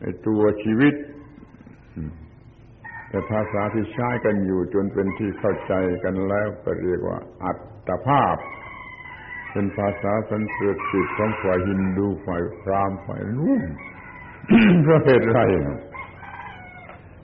[0.00, 0.94] ไอตัวชีวิต
[3.08, 5.72] แต่ภาษาที่ใช้กันอยู่จนเป็นที่เข้าใจ
[6.04, 7.52] กันแล้วก็เรียกว่า อั
[7.88, 8.36] ตภาพ
[9.50, 10.56] เป็นภาษาสันส
[10.88, 13.62] กฤตของฝ่ายฮินดูฝ่ายพราหมณ์ฝ่ายนุ่ม
[14.82, 15.40] เพราะเหตุไร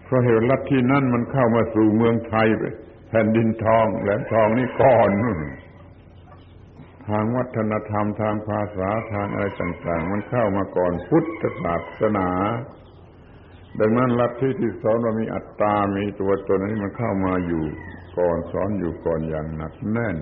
[0.05, 2.62] เพราะเหตุลัทธินั่นมันเข้ามาสู่เมืองไทยไป
[3.09, 5.11] แผ่นดินทองแหลมทองนี่ก่อน
[7.09, 12.29] ทางวัฒนธรรมทางภาษาทางอะไรต่าง ๆ มันเข้ามาก่อนพุทธศาสนา
[13.81, 17.65] ดังนั้นลัทธิที่สอนว่ามีอัตตา มีตัวตนนี้มันเข้ามาอยู่
[18.19, 20.17] ก่อนสอนอยู่ก่อนอย่างหนักแน่น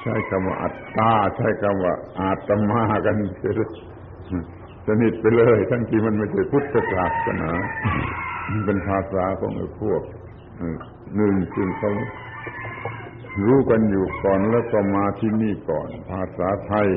[0.00, 3.16] ใช้คำว่าอัตตา ใช้คำว่าอาตมากัน
[4.86, 7.50] สนิทไปเลย ทั้งที่มันไม่ใช่พุทธศาสนา
[8.66, 10.02] เป็นภาษาของพวก
[11.16, 11.92] หนึ่งซึ่งเขา
[13.44, 16.88] รู้กันอยู่ก่อนแล้วก็มาที่นี่ก่อน ภาษาไทย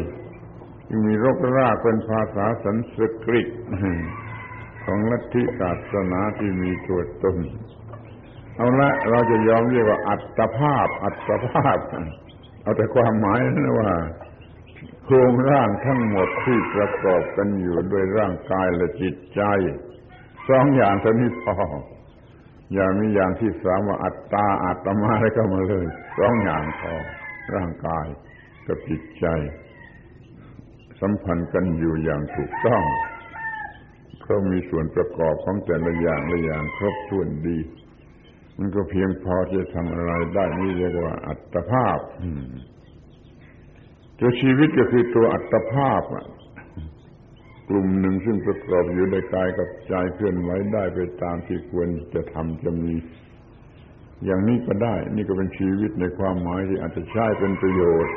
[0.89, 3.47] ยังมีรกรากเป็นภาษาสันสกฤต
[4.85, 7.37] ของลัทธิศาสนาที่มีตัวตน
[8.55, 11.77] เอาละเราจะยอมเรียกว่าอัตภาพ อัตภาพ
[12.63, 13.91] เอาแต่ความหมายนะว่า
[15.09, 19.41] ครงร่างทั้งหมดที่ประกอบกันอยู่ด้วยร่างกายและจิตใจ
[20.49, 21.55] สองอย่างเท่านี้พอ
[22.73, 25.85] อย่ามีอย่างที่สามว่าอัตตาอัตมาอะไรก็มาเลย
[26.17, 26.93] สองอย่างพอ
[27.55, 28.05] ร่างกาย
[28.67, 29.25] กับจิตใจ
[31.01, 32.83] สัมพันธ์กันอยู่อย่างถูกต้อง
[34.23, 37.57] เขามีส่วนประกอบของแต่ละอย่างละอย่างครบถ้วนดี
[38.57, 41.99] มันก็เพียงพอจะทำอะไรได้นี่เรียกว่าอัตภาพ
[44.19, 46.03] ตัวชีวิตก็คือตัวอัตภาพ
[47.69, 52.93] กลุ่มหนึ่งซึ่งประกอบอยู่ในกายกับใจเคลื่อนไหวได้ไปตามที่ควรจะทำจะมี
[54.25, 58.13] อย่างนี้ก็ได้ นี่ก็เป็นชีวิตในความหมายที่อาจจะใช้เป็นประโยชน์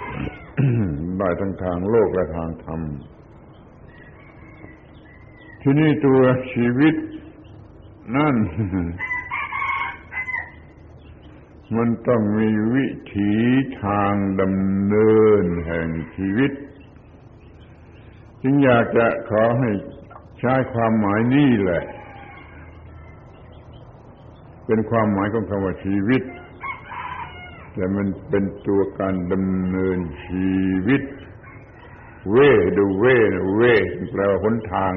[1.18, 2.80] ได้ทั้งทางโลกและทางธรรม
[5.62, 6.20] ที่นี่ตัว
[6.52, 6.94] ชีวิต
[8.16, 8.34] นั่น
[11.76, 13.32] มันต้องมีวิถี
[13.82, 16.52] ทางดำเนินแห่งชีวิต
[18.42, 19.70] จึงอยากจะขอให้
[20.40, 21.82] ใช้ความหมายนี้แหละ
[24.66, 26.22] เป็นความหมายของคำว่าชีวิต
[27.74, 30.52] แต่มันเป็นตัวการดำเนินชี
[30.86, 31.02] วิต
[32.36, 33.24] way the way
[33.60, 33.80] way
[34.10, 34.92] แปลว่าหนทาง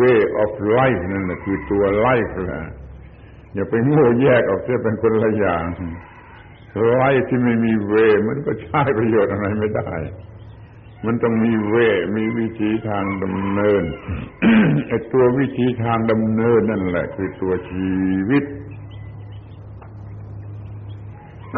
[0.00, 2.62] way of life นั่นแหละคือตัว life แหละ
[3.54, 5.66] อย่าไปโง่แยกออกเสียเป็นคนละอย่าง
[6.94, 7.92] ไล่ที่ไม่มีเว
[8.28, 9.92] มันก็ใช้ประโยชน์อะไรไม่ได้
[11.06, 11.74] มันต้องมีเว
[12.16, 13.84] มีวิธีทางดำเนิน
[14.88, 17.90] ไอ้ตัววิธีทางดำเนินนั่นแหละ คือตัวชี
[18.28, 18.44] วิต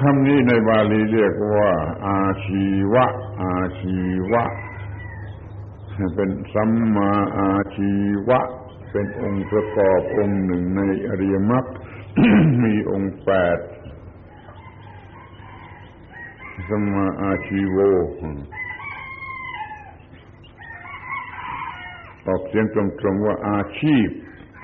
[0.02, 1.72] คำนี้ในบาลีเรียกว่า
[2.06, 3.06] อาชีวะ
[3.42, 3.98] อาชี
[4.32, 4.44] วะ
[6.14, 7.92] เป็นสัมมาอาชี
[8.28, 8.40] วะ
[8.92, 11.64] เป็นองค์ประกอบองค์หนึ่งในอริยมรรค
[12.64, 13.58] มีองค์แปด
[16.68, 17.76] สมมาอาชีโว
[22.26, 24.06] ออกเสียงตรงๆว่าอาชีพ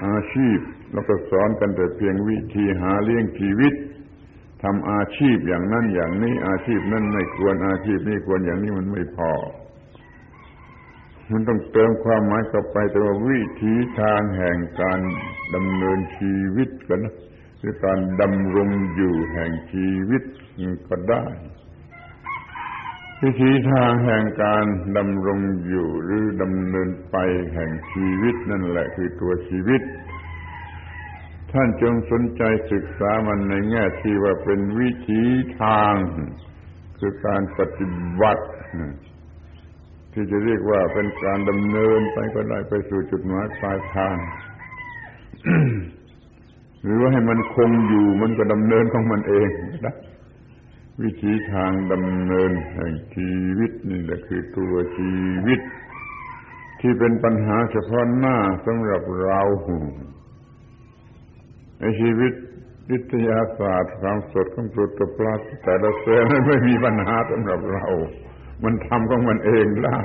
[0.07, 0.59] อาชีพ
[0.93, 3.75] แล้วก็สอนกันแต่เพียงวิธีหาเลี้ยงชีวิต
[4.63, 9.33] ทำอาชีพอย่างนั้นอย่างนี้อาชีพนั้นไม่ควรอาชีพนี้ควรอย่างนี้มันไม่พอ
[11.33, 15.01] มันต้องเติมความหมายเข้าไปแต่ว่าวิธีทางแห่งการ
[15.55, 17.15] ดำเนินชีวิตกันนะ
[17.59, 20.23] หรือการดำรงอยู่แห่งชีวิต
[20.89, 21.25] ก็ได้
[23.23, 24.65] วิธีทางแห่งการ
[24.97, 27.17] ดำรงอยู่หรือดำเนินไป
[27.55, 29.83] แห่งชีวิตนั่นแหละคือตัวชีวิต
[31.53, 35.23] ท่านจงสนใจศึกษามันในแง่ที่ว่าเป็นวิธี
[35.61, 35.95] ทาง
[36.99, 37.87] คือการปฏิ
[38.21, 38.47] บัติ
[40.19, 44.17] ที่จะเรียกว่าเป็นการดำเนินไปก็ได้ไปสู่จุดหมายปลายทาง
[46.83, 49.49] หรือว่าให้มันคงอยู่มันก็ดำเนินของมันเอง
[49.87, 49.95] นะ
[51.03, 55.13] วิธีทางดำเนินแห่งชีวิตนี่แหละคือตัวชี
[55.47, 55.61] วิต
[56.81, 59.43] ที่เป็นปัญหาเฉพาะหน้าสำหรับเรา
[61.81, 62.33] ในชีวิต
[62.91, 67.87] วิทยาศาสตร์ความสดของโปรตพลาสแต่ละเซลล์ไม่มีปัญหาสำหรับเรา
[68.65, 70.01] มันทำของมันเองได้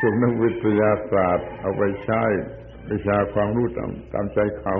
[0.00, 2.22] พวกนักวิทยาศาสตร์เอาไปใช้
[2.90, 4.76] วิชาความรู้ตามตามใจเขา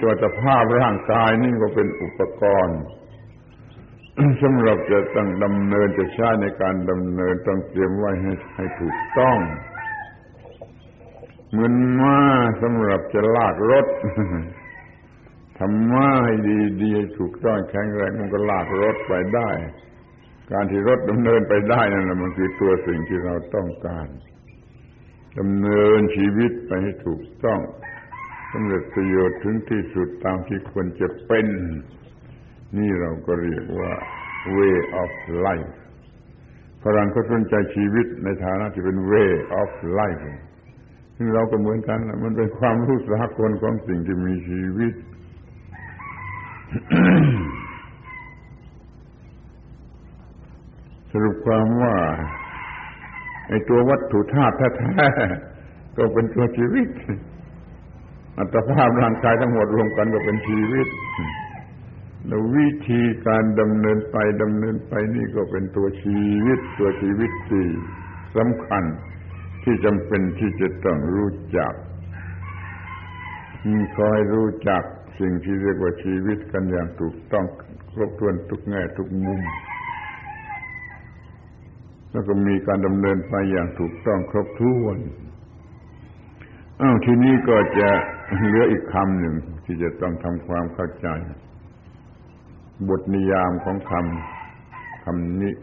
[0.00, 2.80] ตัวสภาพร่างกายนี่ก็เป็นอุปกรณ์
[4.42, 9.38] สำหรับจะต้องดำเนินจะใช้ในการดำเนินต้องเตรียมไว้ให้ให้ถูกต้อง
[11.50, 12.18] เหมือนม้า
[12.62, 13.86] สำหรับจะลากรถ
[15.58, 19.50] ทำม้าให้ดีดีให้ถูกต้องแข็งแรงมันก็ลากรถไปได้
[20.50, 24.08] การที่รถดำเนินไปได้นั่นแหละมันคือตัวสิ่งที่เราต้องการ
[25.38, 27.60] ดำเนินชีวิตไปให้ถูกต้อง
[28.52, 31.46] สำเร็จประโยชน์ถึงที่สุดตามที่ควรจะเป็น
[32.78, 33.92] นี่เราก็เรียกว่า
[34.56, 35.12] way of
[35.46, 35.72] life
[36.82, 40.22] ฝรั่งก็สนใจชีวิตในฐานะที่เป็น way of life
[41.16, 44.94] ซึ่งเราก็เหมือนกันมันเป็นความรู้สากลของสิ่งที่มีชีวิต
[51.12, 51.94] สรุปความว่า
[53.48, 56.88] ไอ้ตัววัตถุธาตุแท้ๆก็เป็นตัวชีวิต
[58.38, 60.88] อัตภาพร่างกายทั้งหมดรวมกันก็เป็นชีวิต
[62.26, 67.66] แล้ววิธีการดำเนินไปดำเนินไปนี่ก็เป็นตัวชีวิต ตัวชีวิตที่
[68.36, 68.84] สำคัญ
[69.64, 71.72] ที่จำเป็นที่จะต้องรู้จัก
[73.96, 74.82] คอยรู้จัก
[75.20, 77.44] สิ่งที่เรียกว่าชีวิตกันอย่างถูกต้อง
[77.92, 79.40] ครบถ้วนทุกแง่ทุกมุม
[82.12, 84.98] แล้วก็มีการดำเนินไปอย่างถูกต้องครบถ้วน
[86.80, 87.90] อ้าวทีนี้ก็จะ
[88.36, 91.08] เหลืออีกคำหนึ่งที่จะต้องทำความเข้าใจ
[92.88, 95.54] บทนิยามของคำคำนี้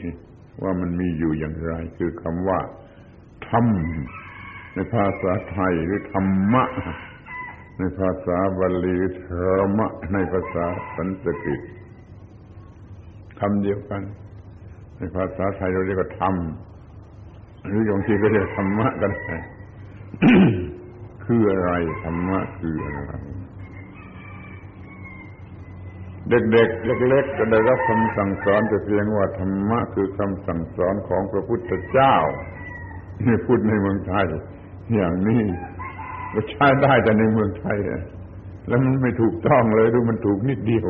[0.63, 2.59] ว่ามันมีอยู่อย่างไร คือคำว่า
[3.47, 3.65] ธรรม
[4.73, 6.63] ในภาษาไทยหรือธรรมะ
[7.77, 9.27] ในภาษาบาลีธ
[9.61, 11.61] รรมะ ในภาษาสันสกฤต
[13.39, 14.01] คำเดียวกัน
[14.99, 16.35] ในภาษาไทยเราเรียกว่าธรรม
[17.65, 19.29] หรือบางทีก็เรียกธรรมะกันไป
[21.25, 21.71] คืออะไร
[22.03, 23.13] ธรรมะคืออะไร
[26.29, 32.15] เด็กๆเล็กๆก็ได้รับคำสั่งสอนแต่เพียงว่าธรรมะคือคำสั่งสอนของพระพุทธเจ้า
[33.25, 34.27] นี่พูดในเมืองไทย
[34.95, 35.43] อย่างนี้
[36.33, 37.77] ก็ใช้ได้แต่ในเมืองไทย
[38.67, 40.89] แล้วมันไม่ถูกต้องเลยดูมันถูกนิดเดียว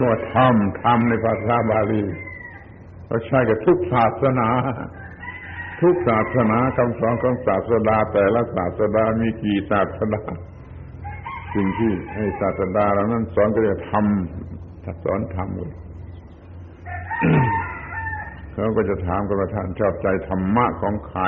[0.00, 2.02] ก็ทำทำในภาษาบาลี
[3.08, 4.48] เราใช้กับทุกศาสนา
[5.82, 10.22] ทุกศาสนาคำสอนของศาสดา แต่ละศาสดามีกี่ศาสดา
[11.54, 15.74] สิ่งที่ให้ศาสดาเรานั้นสอนก็จะทำสอนทำเลย
[18.52, 21.22] เขาก็จะถามกันว่าท่านชอบใจธรรมะของใคร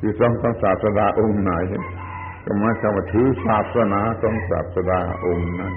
[0.00, 1.52] คือสองของศาสดาองค์ไหน
[2.44, 5.74] ก็มาความว่าถือศาสนาของศาสดาองค์นั้น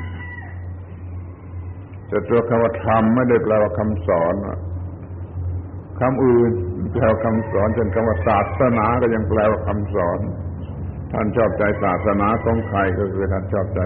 [2.07, 4.35] แต่ตัวคำว่าธรรมไม่ได้แปลว่าคำสอน
[6.01, 6.51] คำอื่น
[6.93, 10.19] แปลคำสอนเช่นคำว่าศาสนาก็ยังแปลว่าคำสอน
[11.11, 13.81] ท่านชอบใจศาสนาของใครก็คือท่านชอบใจ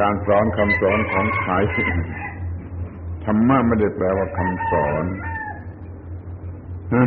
[0.00, 1.52] การสอนคำสอนของใคร
[3.24, 5.04] ธรรมะไม่ได้แปลว่าคำสอน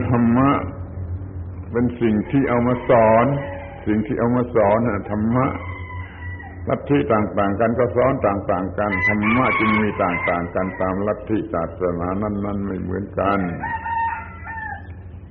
[0.09, 0.49] ธรรมะ
[1.71, 3.25] เป็นสิ่งที่เอามาสอน
[3.87, 4.79] สิ่งที่เอามาสอน
[5.11, 5.45] ธรรมะ
[6.69, 13.39] ลัทธิต่างๆ กันก็สอนต่างๆกันธรรมะจึงมีต่างๆ กันตามลัทธิศาสนานั้น ๆ ไม่เหมือนกัน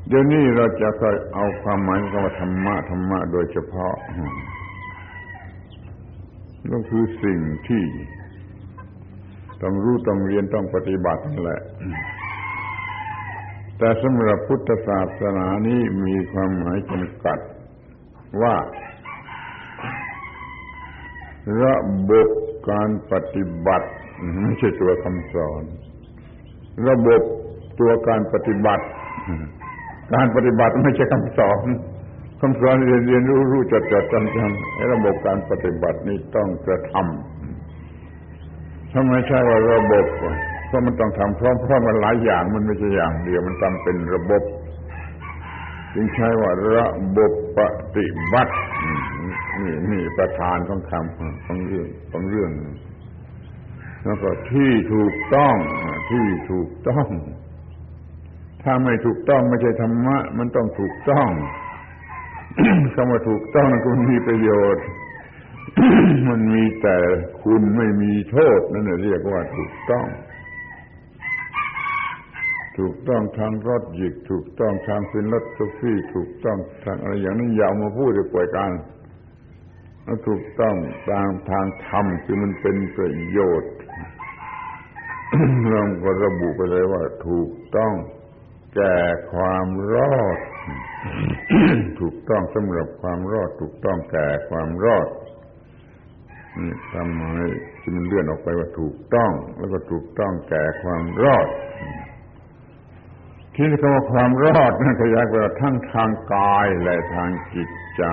[0.09, 3.95] เดี๋ยวนี้เราจะค่อยเอาความหมายของว่าธรรมะธรรมะโดยเฉพาะ
[6.73, 7.85] ก็คือสิ่งที่
[9.63, 11.63] ต้องรู้ต้องเรียนต้องปฏิบัติแหละ
[13.79, 17.39] แต่สำหรับพุทธศาสนานี้มีความหมายจำกัด
[18.43, 18.55] ว่า
[21.65, 21.77] ระ
[22.11, 22.29] บบ
[22.71, 23.89] การปฏิบัติ
[24.43, 25.63] ไม่ใช่ตัวคำสอน
[26.89, 27.23] ระบบ
[27.81, 28.85] ตัวการปฏิบัติ
[30.15, 31.67] การปฏิบัติไม่ใช่คำสอน
[32.41, 40.07] คำสอนเรียนเรียนรู้รู้จัดจัดจำจำระบบการปฏิบัตินี้ต้องกระทำถ้าไมใช่ว่าระบบ
[40.67, 44.43] เพราะมันต้องทำพร้อมๆกันหลายอย่างมันไม่ใช่อย่างเดียวมันทำเป็นระบบ
[45.95, 47.61] จึงใช้ว่าระบบป
[47.97, 48.55] ฏิบัติ
[49.61, 52.51] นี่นี่ประธานของคำของเรื่องของเรื่อง
[54.05, 55.57] แล้วก็ที่ถูกต้อง
[56.11, 57.07] ที่ถูกต้อง
[58.63, 61.31] ถ้าไม่ถูกต้องไม่ใช่ธรรมะ มันต้องถูกต้อง
[62.95, 64.85] คำว่าถูกต้องมันมีประโยชน์
[66.29, 66.97] มันมีแต่
[67.43, 70.07] คุณไม่มีโทษนั่นเรียกว่าถูกต้อง
[72.79, 78.71] ถูกต้องทางรถหยิก ถูกต้องทางฟินรถสุฟี่ถูกต้องทางอะไรอย่างนี้อย่ามาพูดจะป่วยกัน
[80.27, 80.77] ถูกต้อง
[81.11, 83.75] ตามทางธรรมคือมันเป็นประโยชน์
[85.71, 87.95] เราก็ระบุไปเลยว่า ถูกต้อง
[88.77, 88.97] แก่
[89.33, 90.39] ความรอด
[92.01, 95.09] ถูกต้องสำหรับความรอด ถูกต้องแก่ความรอด
[96.59, 97.23] นี่ทำไม
[97.81, 101.47] ที่มันเลื่อนออกไปว่าถูกต้อง แล้วก็ถูกต้องแก่ความรอด
[103.57, 108.05] ที่คำว่าความรอดนั่นขยายไปว่าทั้งทางกายและทางจิตใจ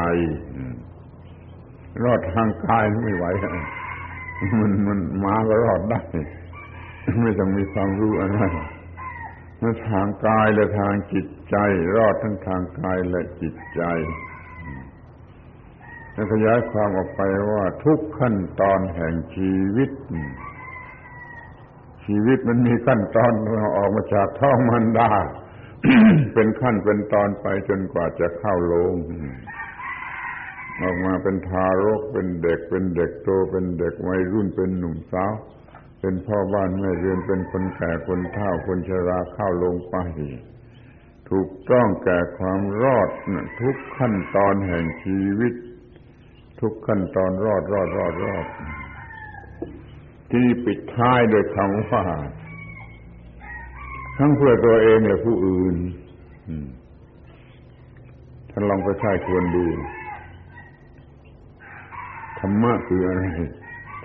[2.04, 3.26] รอดทางกายไม่ไหว
[4.60, 6.02] มันมันมาก็รอดได้
[7.22, 8.40] ไม่ต้องมีความรู้อะไร
[9.60, 11.56] ทั้งทางกายและทางจิตใจ
[11.98, 13.82] รอดทั้งทางกายและจิตใจ
[16.16, 19.90] จะขยายความออกไปว่าทุกขั้นตอนแห่งชีวิต
[22.06, 23.32] ชีวิตมันมีขั้นตอน
[23.78, 25.12] ออกมาจากท้องมันดา
[26.34, 28.94] เป็นขั้นเป็นตอนไปจนกว่าจะเข้าลง
[30.82, 35.34] ออกมาเป็นทารกเป็นเด็ก เป็นเด็กโตเป็นเด็กวัยรุ่นเป็นหนุ่มสาว
[36.00, 39.96] เป็นพ่อบ้านแม่เรือนเป็นคนแก่คนเฒ่าคนชราเข้าลงไป
[41.30, 43.10] ถูกต้องแก่ความรอด
[43.60, 45.54] ทุกขั้นตอนแห่งชีวิต
[46.62, 48.46] ทุกขั้นตอนรอดรอดรอดรอด
[50.32, 52.04] ที่ปิดท้ายโดยคำว่า
[54.18, 55.76] ทั้งเพื่อตัวเองและผู้อื่น
[58.50, 59.66] ท่านลองไปใช้ควรดู
[62.40, 63.24] ธรรมะคืออะไร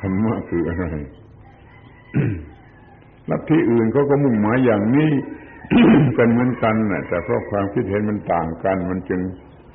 [0.00, 0.84] ธรรมะคืออะไร
[3.30, 5.10] ลัทธิอื่นเขาก็มุ่งหมายอย่างนี้
[6.18, 9.20] กันเหมือนกันนะแต่เพราะความคิดเห็นมันต่างกัน มันจึง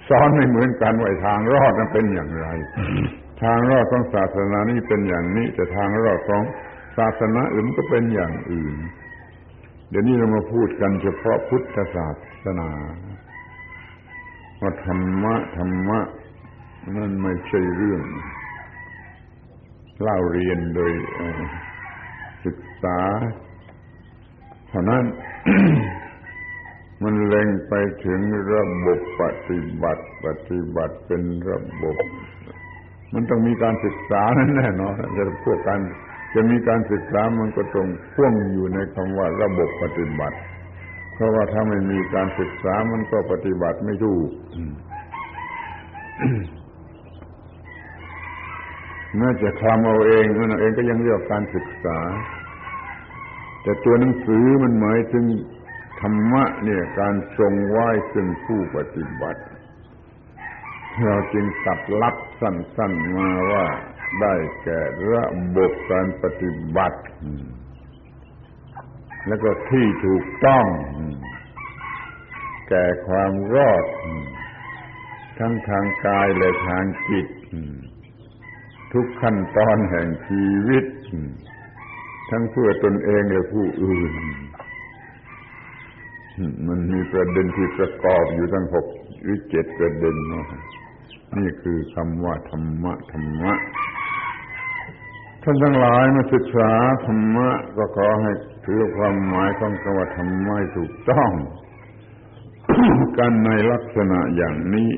[0.10, 2.48] สอนไม่เหมือนกันว่าทางรอดนั้นเป็นอย่างไร
[3.44, 6.44] ทางรอดของศาสนานี้เป็นอย่างนี้ แต่ทางรอดของ
[6.98, 8.76] ศาสนาอื่นก็เป็นอย่างอื่น
[9.90, 12.08] เดี๋ยวนี้เรามาพูดกันเฉพาะพุทธศา
[12.44, 12.70] สนา
[14.62, 16.00] ว่าธรรมะธรรมะ
[16.98, 18.02] นั่นไม่ใช่เรื่อง
[20.02, 20.92] เล่าเรียนโดย
[22.46, 23.00] ศึกษา
[24.70, 25.04] เท่านั้น
[27.04, 27.74] มันเล็งไป
[28.06, 28.20] ถึง
[28.54, 31.98] ระบบปฏิบัติ ปฏิบัติเป็นระบบ
[33.14, 35.80] มันต้องมีการศึกษานั่นแน่นอนจะพวกกัน
[36.34, 40.38] จะมีการศึกษามันก็ต้องพ่วงอยู่ในคำว่าระบบปฏิบัติ
[41.14, 44.30] เพราะว่าถ้าไม่มีการศึกษามันก็ปฏิบัติไม่ถูก
[49.18, 52.00] แม้จะคลำเอาเองมันเองก็ยังเรียกการศึกษา
[53.62, 55.26] แต่ตัวหนังสือมันหมายถึง
[56.02, 59.42] ธรรมะเนี่ยการทรงไหว้ซึ่งผู้ปฏิบัติ
[61.06, 63.66] เราจึงตัดลับสั้น ๆมาว่า
[64.22, 64.34] ได้
[64.64, 64.80] แก่
[65.12, 65.24] ระ
[65.56, 67.00] บบการปฏิบัติ
[69.28, 70.66] แล้วก็ที่ถูกต้อง
[72.70, 73.86] แก่ความรอด
[75.40, 77.28] ทั้งทางกายและทางจิต
[78.94, 80.86] ทุกขั้นตอนแห่งชีวิต
[82.30, 84.14] ทั้งเพื่อตนเองและผู้อื่น
[86.68, 88.86] มันมีประเด็นที่ประกอบอยู่ทั้งหก
[89.22, 90.16] หรือเจ็ดประเด็น
[91.38, 93.54] นี่คือคำว่าธรรมะธรรมะ
[95.44, 96.72] ท่านทั้งหลายมาศึกษา
[97.06, 98.32] ธรรมะก็ขอให้
[98.66, 101.32] ถือความหมายของคำว่าธรรมะถูกต้อง
[103.18, 104.90] กันในลักษณะอย่างนี้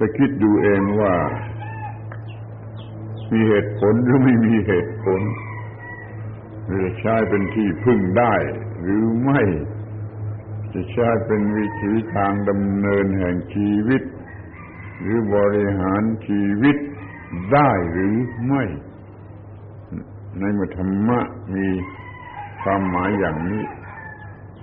[0.00, 1.14] ไปคิดดูเองว่า
[3.32, 5.20] มีเหตุผลหรือไม่มีเหตุผล
[6.66, 8.34] หรือใช้เป็นที่พึ่งได้
[8.80, 9.40] หรือไม่
[10.72, 14.02] จะใช้เป็นวิธีทางดำเนินแห่งชีวิต
[15.00, 16.76] หรือบริหารชีวิต
[17.52, 18.64] ได้หรือไม่
[20.38, 21.20] ในมธรรมะ
[21.54, 21.68] มี
[22.62, 23.64] ความหมายอย่างนี้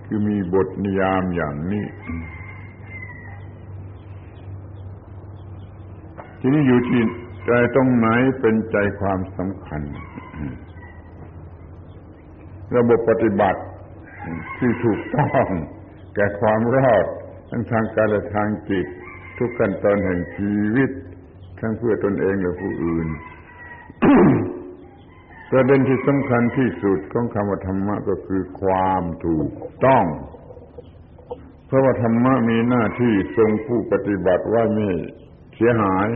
[0.06, 1.86] คือมีบทนิยามอย่างนี้
[6.48, 7.02] ทีนี้อยู่ที่
[7.46, 8.08] ใจตรงไหน
[8.40, 9.82] เป็นใจความสำคัญ
[12.76, 13.62] ระบบปฏิบัติ
[14.58, 15.46] ที่ถูกต้อง
[16.16, 17.06] แก่ความรอด
[17.50, 18.86] ทั้งทางกายและทางจิต
[19.38, 20.90] ทุกขั้นตอนแห่งชีวิต
[21.60, 23.08] ทั้งเพื่อตนเองและผู้อื่น
[25.52, 29.52] ประเด็นที่สำคัญที่สุดของคำว่าธรรมะก็คือความถูก
[29.86, 30.06] ต้อง
[31.68, 34.90] เพราะว่าธรรมะมีหน้าที่ทรงผู้ปฏิบัติว่าไม่
[35.56, 36.08] เสียหาย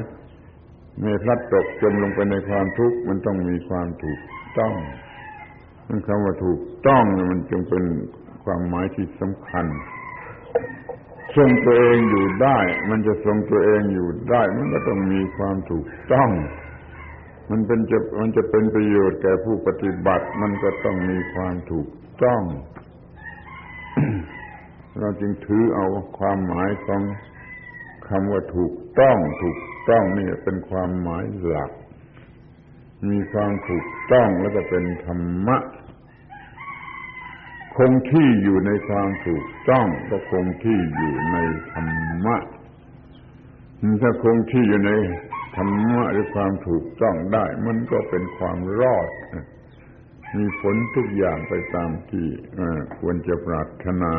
[1.00, 4.20] ไม่พลัดตกจมลงไปในความทุกข์มันต้องมีความถูก
[4.58, 4.74] ต้อง
[5.88, 7.84] มันคำว่าถูกต้องมันจึงเป็น
[8.44, 9.66] ความหมายที่สำคัญ
[11.36, 16.30] ทรงตัวเองอยู่ได้ มันจะทรงตัวเองอยู่ได้ มันก็ต้องมีความถูกต้อง
[17.52, 21.88] มันเป็นจะมันจะเป็นประโยชน์แก่ผู้ปฏิบัติ มันก็ต้องมีความถูก
[22.24, 22.42] ต้อง
[25.00, 25.86] เราจึงถือเอา
[26.20, 27.02] ความหมายของ
[28.08, 29.58] คำว่าถูกต้องถูก
[29.90, 31.72] ต้องนี่เป็นความหมายหลัก
[33.10, 35.58] มีความถูกต้องแล้วก็เป็นธรรมะ
[37.78, 41.38] คงที่อยู่ในความถูกต้อง ก็คงที่อยู่ใน
[41.74, 41.88] ธรร
[42.26, 42.38] มะ
[44.02, 44.92] ถ้าคงที่อยู่ใน
[45.56, 49.10] ธรรมะหรือความถูกต้องได้ มันก็เป็นความรอด
[50.38, 52.28] มีผลทุกอย่างไปตามที่
[52.98, 54.16] ควรจะปรารถนา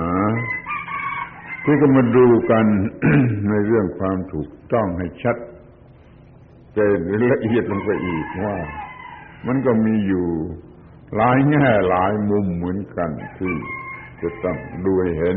[1.64, 2.66] ที่ก็มาดูกัน
[3.48, 5.36] ในเรื่องความถูกต้องให้ชัด
[6.76, 6.88] จน
[7.32, 8.56] ละเอียดลงไปอีกว่า
[9.46, 10.26] มันก็มีอยู่
[11.16, 13.54] หลายแง่หลายมุมเหมือนกันที่
[14.20, 15.36] จะต้องดูให้เห็น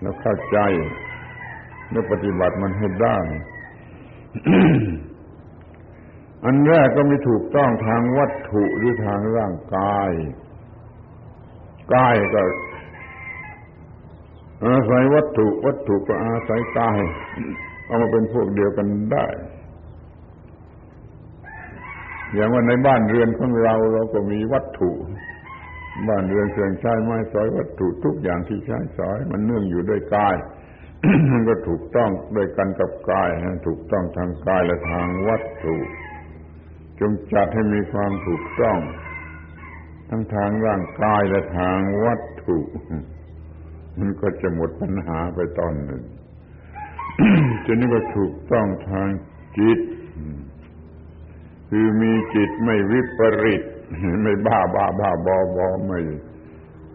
[0.00, 0.58] แล้วเข้าใจ
[1.90, 3.18] แล้วปฏิบัติมันให้ได้
[6.44, 10.10] อันแรกก็ไม่ถูกต้องทางวัตถุหรือทางร่างกาย
[11.94, 12.42] กายก็
[14.64, 17.00] อาศัยวัตถุ วัตถุก็อาศัยกาย
[17.86, 19.26] เอามาเป็นพวกเดียวกันได้
[22.34, 24.90] อย่างว่าในบ้านเรือนของเราเราก็มีวัตถุ
[26.08, 30.36] บ้านเรือนเครื่องใช้ไม้สอยวัตถุทุกอย่างที่ใช้สอย มันเนื่องอยู่ด้วยกาย
[31.32, 33.28] มันก็ถูกต้องด้วยกันกับกาย
[33.66, 35.76] ถูกต้องทางกายและทางวัตถุ
[37.00, 38.78] จงจัดให้มีความถูกต้อง
[40.08, 42.58] ทั้งทางร่างกายและทางวัตถุ
[43.98, 46.02] มันก็จะหมดปัญหาไปตอนหนึ่ง
[47.66, 49.08] จนนี้ก็ถูกต้องทาง
[49.58, 49.78] จิต
[51.74, 53.62] คือมีจิตไม่วิปริต
[54.22, 56.00] ไม่บ้าบ้าบ้าบอบอไม่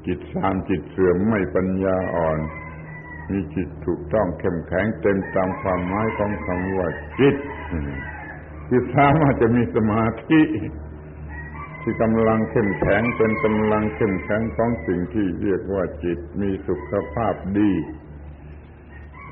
[0.06, 2.40] จิตสามจิตเสื่อมไม่ปัญญาอ่อน
[3.30, 6.88] มีจิตถูกต้องเข้มแข็งเต็มตามความหมายของคำว่า
[7.20, 7.36] จิต
[8.68, 10.42] คือสามารถจะมีสมาธิ
[11.82, 17.72] ที่กำลังเข้มแข็งเป็นกำลังเข้มแข็งของสิ่งที่เรียกว่าจิตมีสุขภาพดี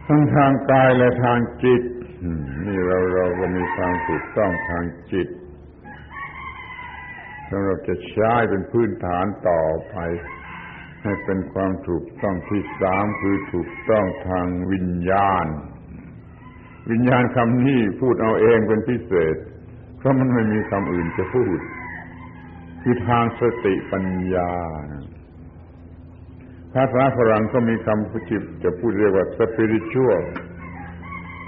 [0.08, 1.84] ทั้งทางกายและทางจิต
[2.66, 5.28] นี่เราเราก็มีความถูกต้องทางจิต
[7.50, 9.96] สำหรับจะใช้เป็นพื้นฐานต่อไป
[11.04, 15.48] ให้เป็นความถูกต้องที่สามคือถูกต้องทางวิญญาณ
[16.92, 19.36] วิญญาณคำนี้พูดเอาเองเป็นพิเศษ
[19.98, 21.60] เพราะมันไม่มีคำอื่นจะพูด
[22.82, 24.52] คือทางสติปัญญา
[26.74, 28.22] ภาษาฝรั่งก็มีคำพูด
[28.64, 30.22] จะพูดเรียกว่า spiritual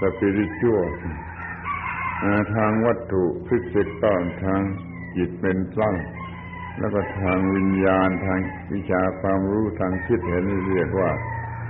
[0.00, 0.78] สปิริตชั่ว
[2.54, 4.62] ทางวัตถุฟิสิกส์ทาง
[5.16, 5.94] จิตเป็นพลัง
[6.78, 8.40] แล้วก็ทางวิญญาณทาง
[8.74, 11.10] วิชาความรู้ทางคิดเห็นเรียกว่า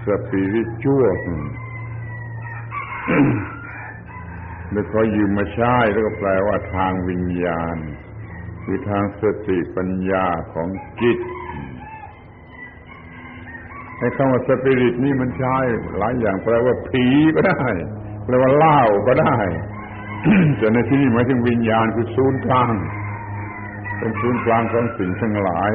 [0.07, 1.05] สปิริตชั่ว
[4.73, 7.77] แล้วก็ยืมมาใช้แล้วก็แปลว่าทางวิญญาณ
[8.65, 10.69] คือทางสติปัญญาของ
[11.01, 11.19] จิต
[13.99, 15.57] ให้คำว่าสปิริตนี่มันใช้
[15.99, 17.05] หลายอย่างแปลว่าผี
[17.35, 17.69] ก็ได้
[18.29, 19.37] แปลว่าเล่าก็ได้
[20.59, 22.73] แต่ในที่นี้หมายถึงวิญญาณคือศูนย์กลาง
[23.99, 25.73] เป็นศูนย์กลางของสิ่งทั้งหลาย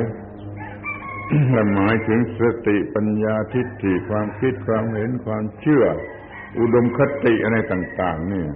[1.51, 5.85] และหมายถึงสติปัญญาทิฏฐิความคิดความเห็นความเชื่อ
[6.59, 8.51] อุดมคติอะไรต่าง ๆ เนี่ย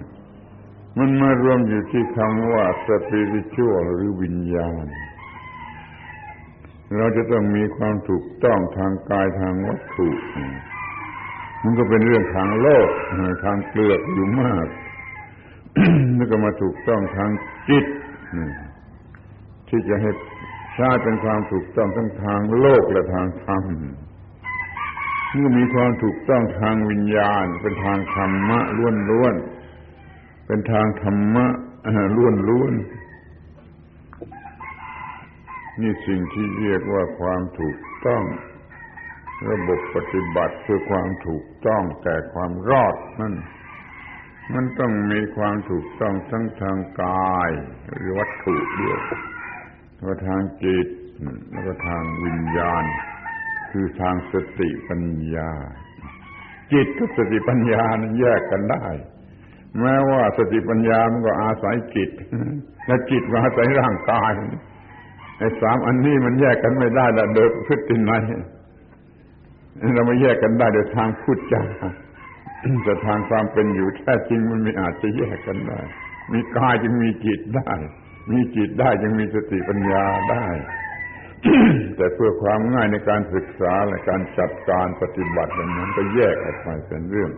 [0.98, 4.86] มันมารวมอยู่ที่คำว่าสปิริตชัวหรือวิญญาณ
[6.96, 10.08] เราจะต้องมีความถูกต้องทางกายทางวัตถุ
[11.64, 12.88] มันก็เป็นเรื่องทางโลก
[13.44, 14.66] ทางเปลือกอยู่มาก
[16.16, 17.30] แล้วก็มาถูกต้องทาง
[17.68, 17.84] จิต
[19.68, 20.10] ที่จะให้
[20.76, 23.64] ชาติเป็นความถูกต้องทั้งทางโลกและทางธรรม
[25.32, 28.60] เมื่อมีความถูกต้องทางวิญญาณ เป็นทางธรรมะ
[29.10, 31.46] ล้วนๆเป็นทางธรรมะ
[32.16, 32.90] ล้วนๆ
[35.80, 38.22] นี่สิ่งที่เรียกว่าความถูกต้อง
[39.50, 43.34] ระบบปฏิบัติเพื่อความถูกต้องแก่ความรอดนั่น
[44.54, 47.50] มันต้องมีความถูกต้องทั้งทางกาย
[47.92, 49.00] หรือวัตถุด้วย
[49.98, 50.88] แล้วทางจิต
[51.50, 52.84] แล้วก็ทางวิญญาณ
[53.70, 55.02] คือทางสติปัญ
[55.34, 55.50] ญา
[56.72, 58.84] จิตกับสติปัญญานั้นแยกกันได้
[59.80, 62.10] แม้ว่าสติปัญญามันก็อาศัยจิต
[62.86, 64.32] และจิตก็อาศัยร่างกาย
[65.38, 68.22] ไอ้สามอันนี้มันแยกกันไม่ได้ละโดยพฤตินัย
[69.94, 71.62] เราไม่แยกกันได้โดยทางพูดจา
[72.84, 75.80] แต่ทางความเป็นอยู่แท้จริงมันไม่อาจจะแยกกันได้
[76.32, 77.72] มีกายจึงมีจิตได้
[78.30, 80.46] มีจิตได้จึงมีสติปัญญาได้
[81.96, 87.30] แต่เพื่อความง่ายในการศึกษาและการจัดการปฏิบัตินั้นก็แยกออกไปเป็นเรื่อง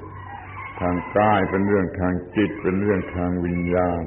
[0.81, 4.05] ทางกายเป็นเรื่องทางจิตเป็นเรื่องทางวิญญาณ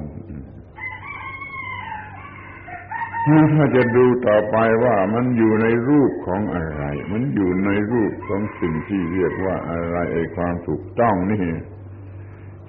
[3.25, 11.45] ถ้าจะดูต่อไปว่ามันอยู่ในรูปของอะไร มันอยู่ในรูปของสิ่งที่เรียกว่าอะไรไอ้ความถูกต้องนี่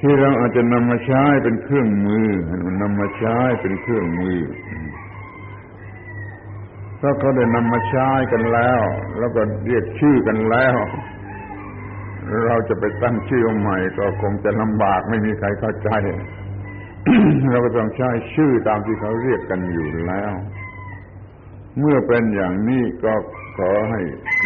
[0.00, 2.28] ที่เราอาจจะนำมาใช้เป็นเครื่องมือ
[2.66, 4.40] มันนำมาใช้เป็นเครื่องมือ
[7.00, 8.82] ถ้าเขาได้นำมาใช้กันแล้ว
[9.18, 10.76] แล้วก็เรียกชื่อกันแล้ว
[12.46, 15.90] เราจะไปตั้งชื่อใหม่ก็คงจะลำบากไม่มีใครเข้าใจ
[17.50, 20.32] เราก็ต้องใช้ชื่อตามที่เขาเรียกกันอยู่แล้ว
[21.78, 23.14] เมื่อเป็นอย่างนี้ก็
[23.56, 24.00] ขอให้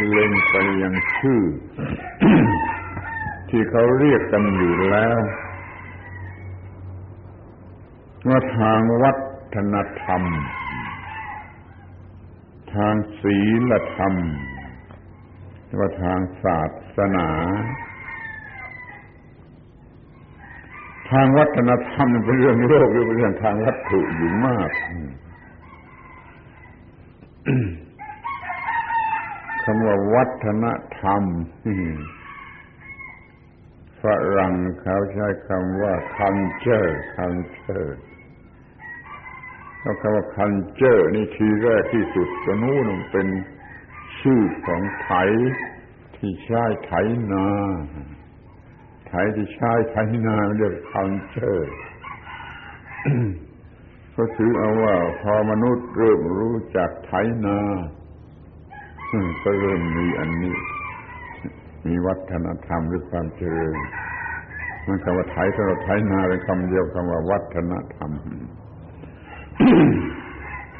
[0.09, 1.43] เล็งไปยังชื่อ
[3.51, 5.19] ที่เขาเรียกกันอยู่แล้ว
[8.29, 9.13] ว่าทางวั
[9.55, 10.23] ฒนธรรม
[12.75, 13.39] ทางศี
[13.71, 14.15] ลธรรม
[15.79, 16.61] ว่าทางศา
[16.97, 17.29] สนา
[21.11, 24.71] ทางวัฒนธรรมเป็นเรื่องโลกหรือเป็นเรื่องทางวัตถุอยู่มาก
[29.63, 30.67] คำว่าวัฒน
[31.01, 31.23] ธรรม
[34.03, 34.05] ฝ
[34.39, 37.91] รั่งเขาใช้คำว่า culture culture
[39.81, 43.27] เขาคำว่า culture นี่ทีแรกที่สุดก็นู้นเป็น
[44.21, 45.11] ชื่อของไถ
[46.17, 46.93] ที่ใช้ไถ
[47.33, 47.47] นา
[49.09, 49.97] ไถที่ใช้ไถ
[50.27, 51.73] นาเรียกคัลเจอร์
[54.13, 57.13] เขาถือเอาว่าพอมนุษย์เริ่มรู้จักไถ
[57.47, 57.59] นา
[59.43, 60.55] ก็เริ่มมีอันนี้
[61.87, 63.77] มีวัฒนธรรมหรือความเจริญ
[64.87, 68.11] มันคำว่าไถสำหรับไถนาเป็นคำเดียวคำว่าวัฒนธรรม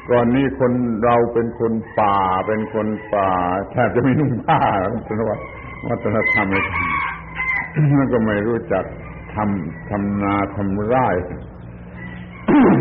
[0.09, 0.71] ก่อนนี้คน
[1.03, 2.17] เราเป็นคนป่า
[2.47, 3.31] เป็นคนป่า
[3.71, 4.59] แทบจะไม่นุ่งผ้า
[5.87, 6.65] วัฒนธรรมเลย
[7.97, 8.85] มันก็ไม่รู้จัก
[9.35, 11.07] ทำทำนาทำไร่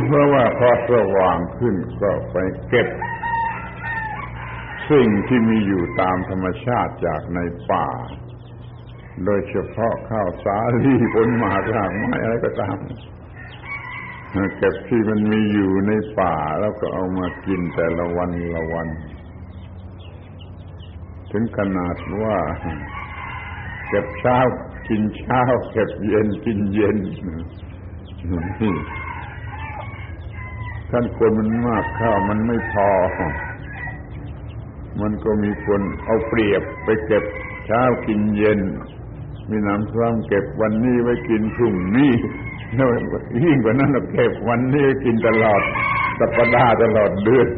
[0.07, 2.36] เพราะว่าพอสว่างขึ้นก็ไป
[2.68, 2.89] เก็บ
[4.91, 7.39] สิ่งที่มีอยู่ตามธรรมชาติจากใน
[7.70, 7.89] ป่า
[9.24, 12.78] โดยเฉพาะข้าวสาลีผลหมากรากไม้อะไรก็ตาม
[14.59, 18.89] เก็บที่มันมีอยู่ในป่าแล้วก็เอามากินแต่ละวันละวัน
[21.30, 22.36] ถึงขนาดว่า
[23.89, 24.39] เก็บเช้า
[24.89, 26.97] กินเช้าเก็บเย็นกินเย็น
[28.61, 28.74] นี่
[30.91, 32.89] ท่านคนมันมากข้าวมันไม่พอ
[35.01, 37.24] มันก็มีคนเอาเปรียบไปเก็บ
[37.66, 38.61] เช้ากินเย็น
[39.51, 42.12] มีน้ำซ้ำเก็บวันนี้ไว้กินพรุ่งนี้
[43.45, 45.62] ยิ่งกว่านั้นเราเก็บวันนี้กินตลอด
[46.18, 47.49] สัปดาห์ตลอดเดือน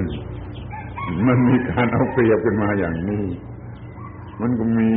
[1.26, 3.24] มันมีการเอาเปรียบขึ้นมาอย่างนี้
[4.40, 4.90] มันก็มี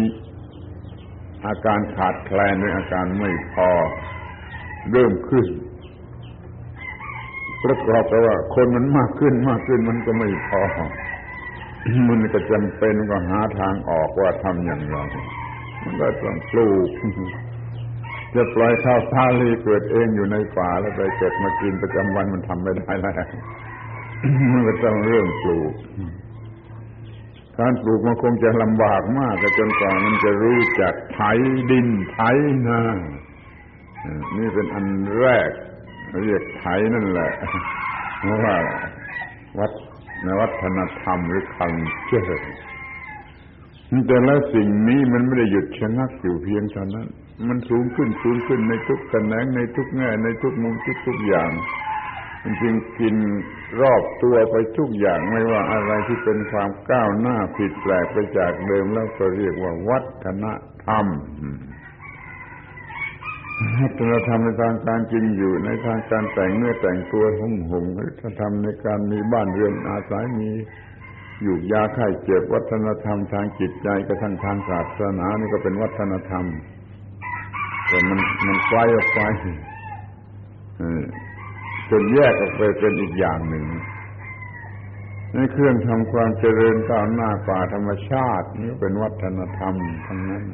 [1.48, 3.70] อาการขาดแคลนหรืออาการไม่พอ
[4.92, 5.48] เริ่มขึ้น
[7.64, 10.62] ประกอบกับว่า คนมันมากขึ้นมากขึ้นมันก็ไม่พอ
[12.10, 14.98] มันก็จำเป็นก็หาทางออกว่าทำอย่างไร
[15.84, 16.90] มันก็ต้องปลูก
[18.36, 23.16] จะปล่อยข้าวสาลีเกิดเองอยู่ในป่าแล้วไปเก็บมากินประจำวันมันทำไม่ได้แล้ว
[24.52, 25.74] มันก็ต้องเรื่องปลูก
[27.60, 31.20] การปลูกมันคงจะลำบากมากจนกว่ามันจะรู้จักไถ
[31.72, 32.20] ดินไถ
[32.68, 32.82] นา
[34.38, 34.88] นี่เป็นอัน
[35.20, 35.50] แรก
[36.24, 37.32] เรียกไถนั่นแหละ
[38.20, 38.56] เพราะว่า
[39.60, 39.72] วัด
[40.24, 41.72] ในวัฒนธรรมหรือคัง
[42.06, 42.24] เชื่อ
[44.08, 47.08] แต่ละสิ่งนี้มันไม่ได้หยุดชะงักอยู่เพียงเท่านั้น
[47.48, 51.52] มันสูงขึ้นสูงขึ้นในทุกแขนงในทุกแง่ในทุกมุมทุกทุกอย่าง
[52.44, 53.16] มันจึงกิน
[53.82, 60.46] รอบตัวไปทุกอย่างไม่ว่าอะไรที่เป็นความก้าวหน้าผิดแปลกไปจากเดิมแล้วก็เรียกว่าวัฒน
[60.86, 61.06] ธรรม
[63.80, 70.52] วัฒนธรรมในทางการกินอยู่ในทางการแต่งเนื้อแต่งตัวหงหงวัฒนธรรมในการมีบ้านเรือนอาศัยมี
[71.44, 76.46] อยู่ยาไข้เจ็บวัฒนธรรมทางจิตใจกระทั่งทางศาสนานี่ก็เป็นวัฒนธรรม
[77.88, 79.20] แต่มันมันไกลออกไป
[81.90, 83.66] จนแยกออกไปเป็นอีกอย่างหนึ่ง
[85.34, 89.76] ในเครื่องทำความเจริญก้าวหน้าป่าธรรมชาตินี่เป็นวัฒนธรรม
[90.08, 90.46] ทั้งนั้น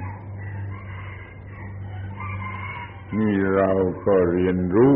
[3.18, 3.72] นี่เรา
[4.06, 4.96] ก็เรียนรู้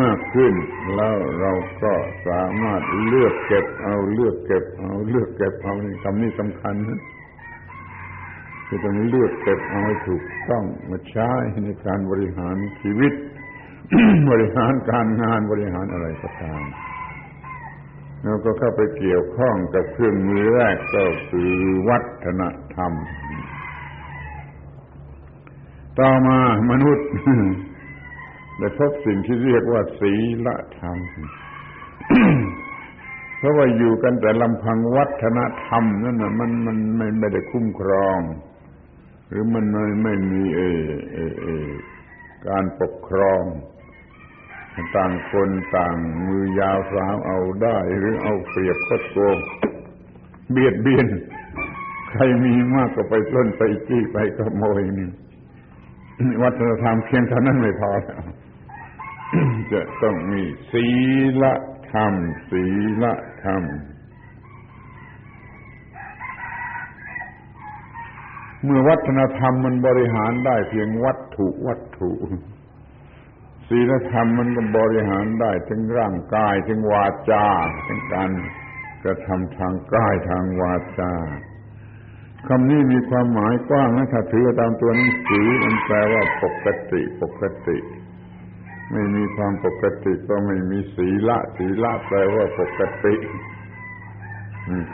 [0.00, 0.54] มากขึ้น
[0.94, 1.52] แล้วเรา
[1.82, 1.92] ก็
[2.28, 7.00] สามารถเลือกเก็บเอาเลือกเก็บเอาเลือกเก็บเอาคำนี้สำคัญนะ
[8.66, 11.30] คือต้องเลือกเก็บเอาให้ถูกต้องมาใช้
[11.64, 13.12] ในการบริหารชีวิต
[14.30, 16.64] บริหารการงานบริหารอะไรก็ตาม
[18.22, 21.52] แล้วก็เข้าไปเกี่ยวข้องกับเครื่องมือแรกก็คือ
[21.88, 22.42] วัฒน
[22.74, 22.92] ธรรม
[25.98, 26.38] ต่อมา
[26.70, 27.08] มนุษย์
[28.58, 30.14] ได้พบสิ่งที่เรียกว่าศี
[30.46, 30.98] ลธรรม
[33.38, 38.18] เพราะว่าอยู่กันแต่ลำพังวัฒนธรรมนั่นนะมันมันไม่ไม่ได้คุ้มครอง
[39.28, 40.60] หรือมันไม่ไม่มีเอ
[41.12, 41.46] เอเอ
[42.48, 43.42] การปกครอง
[44.96, 49.38] ต่างคนต่างมือยาวสาวเอาได้ หรือเอาเปรียบคดโกง
[50.50, 51.06] เบียดเบียน
[52.10, 55.08] ใครมีมากก็ไปล้นไปจี้ไปขโมยนี่
[56.42, 57.90] วัฒนธรรมเพียงเท่านั้นไม่พอ
[59.72, 60.86] จะต้องมีศี
[61.42, 61.44] ล
[61.92, 62.12] ธรรม
[62.50, 62.64] ศี
[63.02, 63.04] ล
[63.44, 63.62] ธรรม
[68.64, 72.12] เมื่อวัฒนธรรมมันบริหารได้เพียงวัตถุวัตถุ
[73.68, 77.46] ศีลธรรมมันก็บริหารได้ถึงร่างกายถึงวาจา
[77.86, 78.30] ถึงการ
[79.04, 81.12] กระทำทางกายทางวาจา
[82.48, 87.78] คำนี้มีความหมายกว้างนะถ้าถือตามตัวหนังสือมันแปลว่าปกติปกติ
[88.92, 93.14] ไม่มีความปกติก็ไม่มีศีละ ศีละแปลว่าปกติ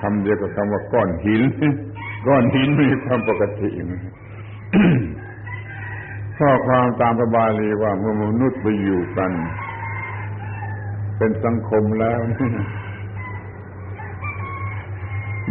[0.01, 1.43] คำเดียวกับคำว่าก้อนหิน
[2.27, 3.71] ก้อนหินมีความปกติ
[6.39, 9.33] ข้อความตามพระบาลีว่าเมื่อมนุษย์ไปอยู่กัน
[11.17, 12.19] เป็นสังคมแล้ว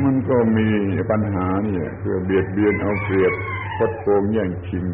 [0.03, 0.67] มันก็มี
[1.11, 3.33] ปัญหาเนี่ยคือเบียดเบียนเอาเปรียบ
[3.77, 4.85] คดโกงแย่งชิง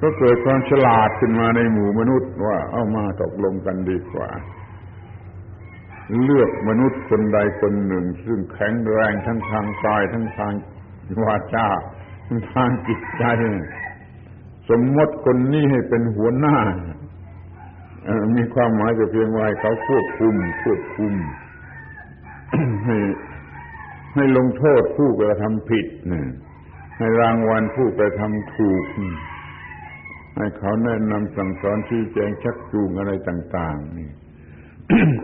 [0.00, 4.28] ก็เกิดความฉลาดขึ้นมาในหมู่มนุษย์ว่าเอามาตกลงกันดีกว่า
[6.24, 10.52] เลือกมนุษย์คนใดคนหนึ่ง ซึ่งแข็งแรงทั้งทางกายทั้งทาง
[11.22, 11.68] วาจา
[12.52, 13.24] ทางจิตใจ
[14.70, 16.56] สมมติคนนี้ให้เป็นหัวหน้า
[18.36, 21.14] มีความหมายจะเพียงว่าเขาควบคุม ควบคุม
[22.84, 22.96] ให้
[24.14, 26.24] ให้ลงโทษผู้กระทำผิดนี่
[26.98, 28.84] ให้รางวัลผู้กระทำถูก
[30.36, 34.10] ให้เขาแนะนำสั่งสอนชี้แจงชักจูงอะไรต่าง ๆ นี่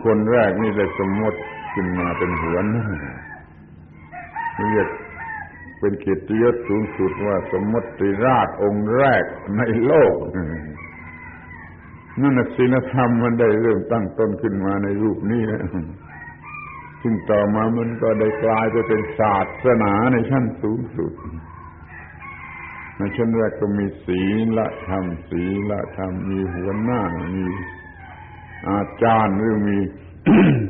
[0.03, 1.39] คนแรกนี่ได้สมมติ
[1.73, 2.85] ขึ้นมาเป็นหัวหน้า
[4.71, 4.87] เรียก
[5.83, 9.23] เป็นเกียรติยศสูงสุดว่าสมมติราชองค์แรก
[9.57, 10.15] ในโลก
[12.21, 15.41] นั่นศีลธรรมมันได้เริ่มตั้งต้นขึ้นมาในรูปนี้
[17.01, 21.13] ซึ่งต่อมามันก็ได้กลายไปเป็นศาสนาในชั้นสูงสุด
[22.97, 24.21] ในชั้นแรกก็มีศี
[24.57, 27.01] ลธรรมศีลธรรมมีหัวหน้า
[27.35, 27.45] มี
[28.69, 29.79] อาจารย์หรือมี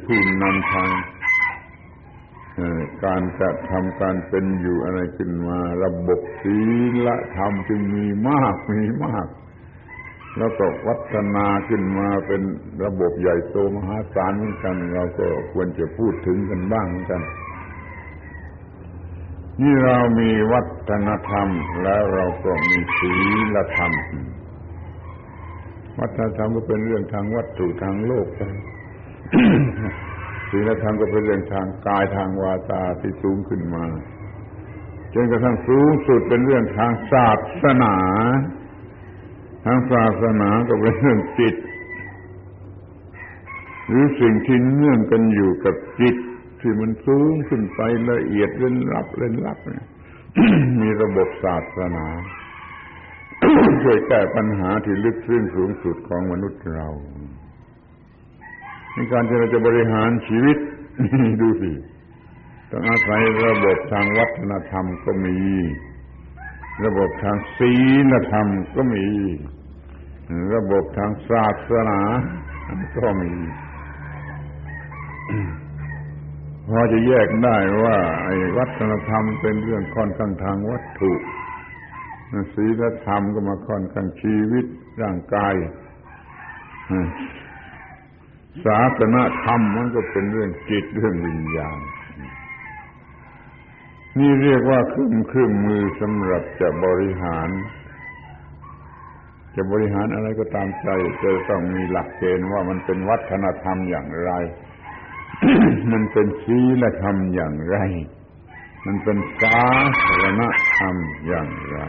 [0.06, 0.92] ผู้นำทาง
[3.06, 6.58] การกระทำการเป็นอยู่อะไรขึ้นมา ระบบศี
[7.06, 9.28] ลธรรมจึงมีมากมีมาก
[10.38, 12.42] แล้วก็วัฒนาขึ้นมาเป็น
[12.86, 17.22] ระบบใหญ่โตมหาศาลเหมือนกัน เราก็ควรจะพูดถึงกันบ้างเหมือนกัน
[19.62, 21.48] นี่เรามีวัฒนธรรม
[21.84, 23.14] แล้วเราก็มีศี
[23.56, 23.92] ลธรรม
[26.00, 28.28] วัฒนธรรมก็เป็นเรื่องทางวัตถุทางโลก
[30.56, 33.86] ศีลธรรมก็เป็นเรื่องทางกายทางวาจาที่สูงขึ้นมา
[35.14, 37.30] จนกระทั่งสูงสุดเป็นเรื่องทางศา
[37.64, 37.96] สนา
[39.66, 41.56] ทางศาสนาก็เป็นเรื่องจิต
[43.88, 46.16] หรือสิ่งที่เนื่องกันอยู่กับจิต
[46.62, 49.86] ที่มันสูงขึ้นไปละเอียดเล่นลับเล่นลับเนี่ย
[50.82, 52.08] มีระบบศาสนา
[53.84, 56.88] ช่วยแก้ปัญหาที่ลึกซึ้งสูงสุดของมนุษย์เรา
[58.94, 60.58] ในการที่เราจะบริหารชีวิต
[61.42, 61.72] ดูสิ
[62.70, 65.38] ต้องอาศัยระบบทางวัฒนธรรมก็มี
[66.86, 67.74] ระบบทางศี
[68.12, 69.06] ลธรรมก็มี
[70.56, 72.02] ระบบทางศาสนา
[72.98, 73.34] ก็มี
[76.68, 81.14] พอจะแยกได้ว่า ไอ้วัฒนธรรมเป็นเรื่องค่อนข้างทางวัตถุ
[82.56, 84.66] ศีลธรรมก็มาค่อนข้างชีวิต
[85.02, 85.54] ร่างกาย
[88.66, 91.80] ศาสนาธรรมมันก็เป็นเรื่องจิตเรื่องวิญญาณ
[94.20, 97.50] นี่เรียกว่าเครื่องเครื่องมือสำหรับจะบริหาร
[99.56, 100.90] จะบริหารอะไรก็ตามใจ
[101.22, 104.32] จะต้องมีหลักเกณฑ์ว่ามันเป็นวัฒนธรรมอย่างไร
[105.92, 107.78] มันเป็นศีลธรรมอย่างไร
[108.86, 109.62] มันเป็นสา
[110.06, 110.42] ธารณ
[110.78, 110.96] ธรรม
[111.28, 111.80] อย่างไร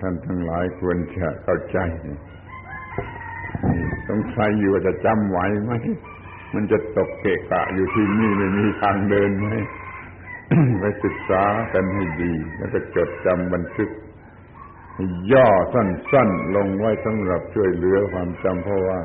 [0.00, 1.78] ท่านทั้งหลายควรจะเข้าใจ
[4.08, 5.72] สงสัยอยู่ว่าจะจำไหวไหม
[6.54, 9.48] มันจะตกเกะกะอยู่ที่นี่ไม่มีทางเดินไหม
[10.80, 13.90] ไปศึกษากันให้ดี แล้วก็จดจำบันทึก
[15.32, 19.00] ย่อสั้นๆ ลงไว้สำหรับช่วยเหลือความจำเพราะว่า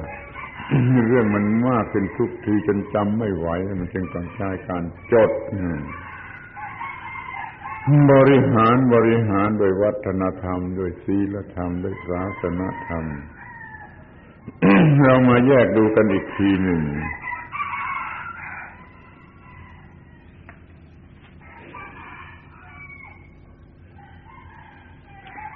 [1.07, 3.47] เรื่องมันมากเป็นทุกทีจนจำไม่ไหว
[3.79, 4.83] มันจึงต้องใช้การ
[5.13, 5.31] จด
[8.11, 13.03] บริหารบริหารโดยวัฒนธรรม โดยศีลธรรมโดยศาสนธรรม
[15.03, 16.81] เรามาแยกดูกันอีกทีหนึ่ง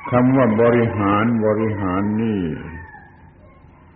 [0.09, 2.41] คำว่าบริหารบริหารนี่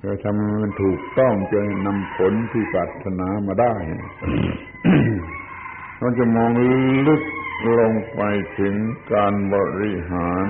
[0.03, 3.75] จะทำมันถูกต้องจะนำผลที่ปรารถนามาได้
[5.99, 6.51] เราจะมอง
[7.07, 7.23] ลึก
[7.79, 8.21] ลงไป
[8.57, 8.75] ถึง
[9.13, 10.45] การบริหาร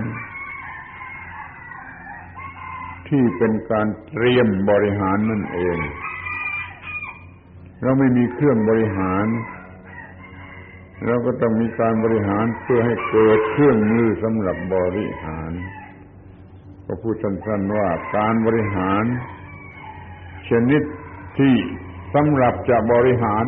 [3.09, 5.77] ที่เป็นการเตรียมบริหารนั่นเอง
[7.81, 9.25] เราไม่มีเครื่องบริหาร
[11.05, 15.51] เราก็ต้องมีการบริหารเพื่อให้เกิดเครื่องมือสำหรับบริหาร
[16.85, 17.87] ก็พูดสั้นๆว่า
[18.17, 19.03] การบริหาร
[20.49, 20.83] ชนิด
[21.39, 21.55] ที่
[22.13, 23.45] สำหรับจะบริหาร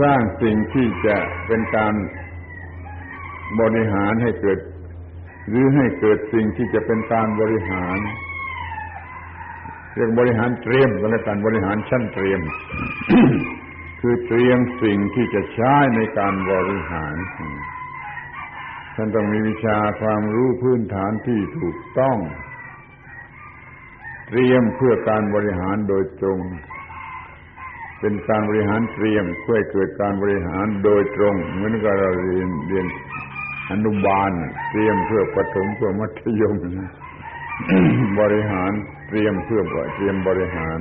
[0.00, 1.16] สร้างสิ่งที่จะ
[1.46, 1.94] เป็นการ
[3.60, 4.58] บริหารให้เกิด
[5.48, 7.98] หรือให้เกิดสิ่งที่จะเป็นการบริหาร
[9.94, 12.40] เรียกบริหารเตรียมก็แล้วกันบริหารชั้นเตรียม
[14.00, 17.14] คือเตรียมสิ่งที่จะใช้ในการบริหาร
[18.94, 22.18] ท่านต้องมีวิชาความรู้พื้นฐานที่ถูกต้อง
[24.28, 26.40] เตรียมเพื่อการบริหารโดยตรง
[28.00, 32.86] เป็นการบริหารเตรียมเพื่อเกิดการบริหารโดยตรง เหมือนกับเราเรียนเรียน
[33.70, 34.32] อนุบาล
[34.70, 36.54] เตรียมเพื่อประถมเพื่อมัธยม
[38.20, 38.72] บริหาร
[39.08, 39.62] เตรียมเพื่อ
[39.94, 40.78] เตรียมบริหาร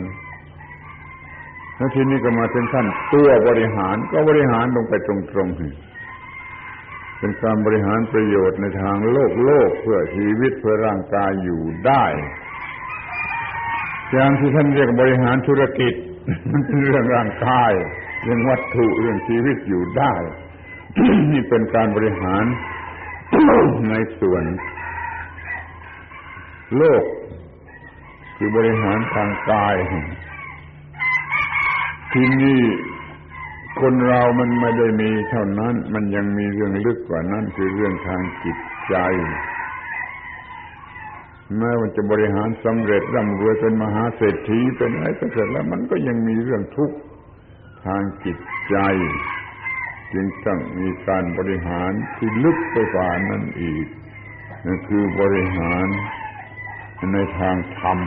[1.75, 12.05] แล้วทีนี้ก็มาถึงขั้นตัวบริหารก็บริหารลงไปตรงๆเป็นการบริหารประโยชน์ในทางโลกโลกเพื่อชีวิตเพื่อร่างกายอยู่ได้
[14.11, 15.93] อย่างที่ท่านเรียกบริหารธุรกิจ
[16.51, 17.71] มันเป็นเรื่องร่างกาย
[18.23, 20.13] เรื่องวัตถุเรื่องชีวิตอยู่ได้
[21.31, 22.43] นี่เป็นการบริหาร
[23.89, 24.43] ในส่วน
[26.77, 27.03] โลก
[28.37, 29.75] คือบริหารทางกาย
[32.11, 32.61] ที่นี่
[33.81, 38.57] คนเรามันไม่ได้มีเท่านั้น มันยังมีเรื่องลึกกว่านั้นคือเรื่องทางจิต
[38.89, 38.95] ใจ
[41.57, 46.97] แม้ว่าจะบริหารสำเร็จร่ำรวยเป็นมหาเศรษฐีเป็นอะไรก็เสร็จแล้ว มันก็ยังมีเรื่องทุกข์
[47.85, 48.37] ทางจิต
[48.69, 48.77] ใจ
[50.13, 53.87] จึงต้องมีการบริหารที่ลึกไปกว่านั้นอีก
[54.65, 55.85] นั่นคือบริหาร
[57.13, 57.99] ในทางธรรม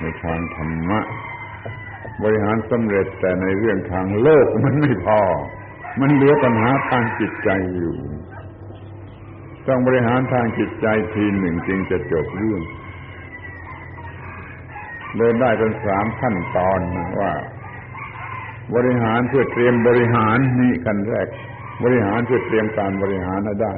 [0.00, 1.00] ในทางธรรมะ
[2.22, 5.20] บริหารสำเร็จแต่ในเรื่องทางโลกมันไม่พอ
[6.00, 7.96] มันเหลือปัญหาทางจิตใจอยู่
[9.68, 12.62] ต้องบริหารทางจิตใจทีหนึ่งจึงจะจบเรื่อง
[15.16, 16.80] เลยได้เป็นสามขั้นตอน
[17.20, 17.32] ว่า
[18.74, 21.28] บริหารเพื่อเตรียมบริหารนี่กันแรก
[21.84, 23.74] บริหารเพื่อเตรียมการบริหารได้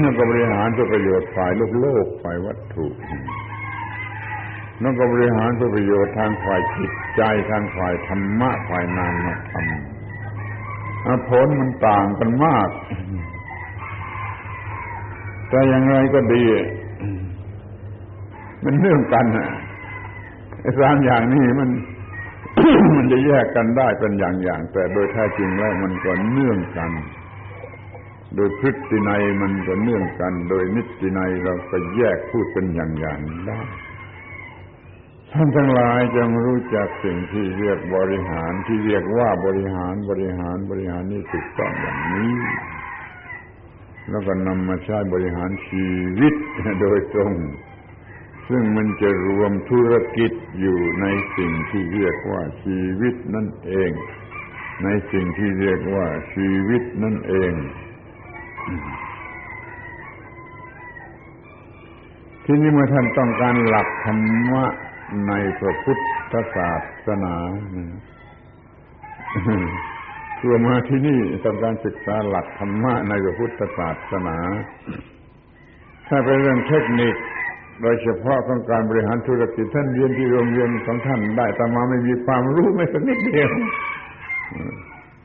[0.00, 2.86] แล้วก็บริหารเพื่อประโยชน์ฝ่ายโลกโลกฝ่ายวัตถุ
[4.82, 9.68] นั่นก็บริหารเพื่อประโยชน์ทางฝ่ายจิตใจทางฝ่ายธรรมะฝ่ายนามธรรม
[11.28, 12.68] ผลมันต่างกันมาก
[15.48, 16.44] แต่อย่างไรก็ดี
[18.64, 19.48] มันเนื่องกันอะ
[20.80, 21.70] สามอย่างนี้มัน
[22.96, 26.92] มันจะแยกกันได้เป็นอย่างๆแต่โดยแท้จริงแล้วมันก็เนื่องกัน
[28.36, 33.60] โดยพฤตินัยมันก็เนื่องกัน โดยนิตินัยเราก็แยกพูดเป็นอย่างๆได้
[35.32, 42.32] ท่านทั้งหลายจงรู้จักสิ่งที่เรียกบริหารที่เรียกว่าบริหารบริหารบริหารนี่ถูกต้องอย่างนี้
[44.10, 45.86] แล้วก็นำมาใช้บริหารชี
[46.20, 46.34] วิต
[46.80, 47.32] โดยตรง
[48.54, 53.90] ซึ่งมันจะรวมธุรกิจอยู่ในสิ่งที่เรียกว่าชีวิตนั่นเอง
[54.84, 57.52] ในสิ่งที่เรียกว่าชีวิตนั่นเอง
[62.44, 64.64] ที่นี้เมื่อท่านต้องการหลักธรรมะ
[65.28, 65.98] ในพระพุท
[66.32, 66.72] ธศา
[67.06, 67.36] สนา
[70.38, 74.38] คือมาที่นี่ทำการศึกษาหลักธรรมะในพระพุทธศาสนา
[76.08, 77.16] ถ้าเป็นเรื่องเทคนิค
[77.82, 83.50] โดยเฉพาะของการบริหารธุรกิจท่านเรียนที่โรงเรียนของท่านได้แต่มาไม่มีความรู้ไม่สักนิดเดียว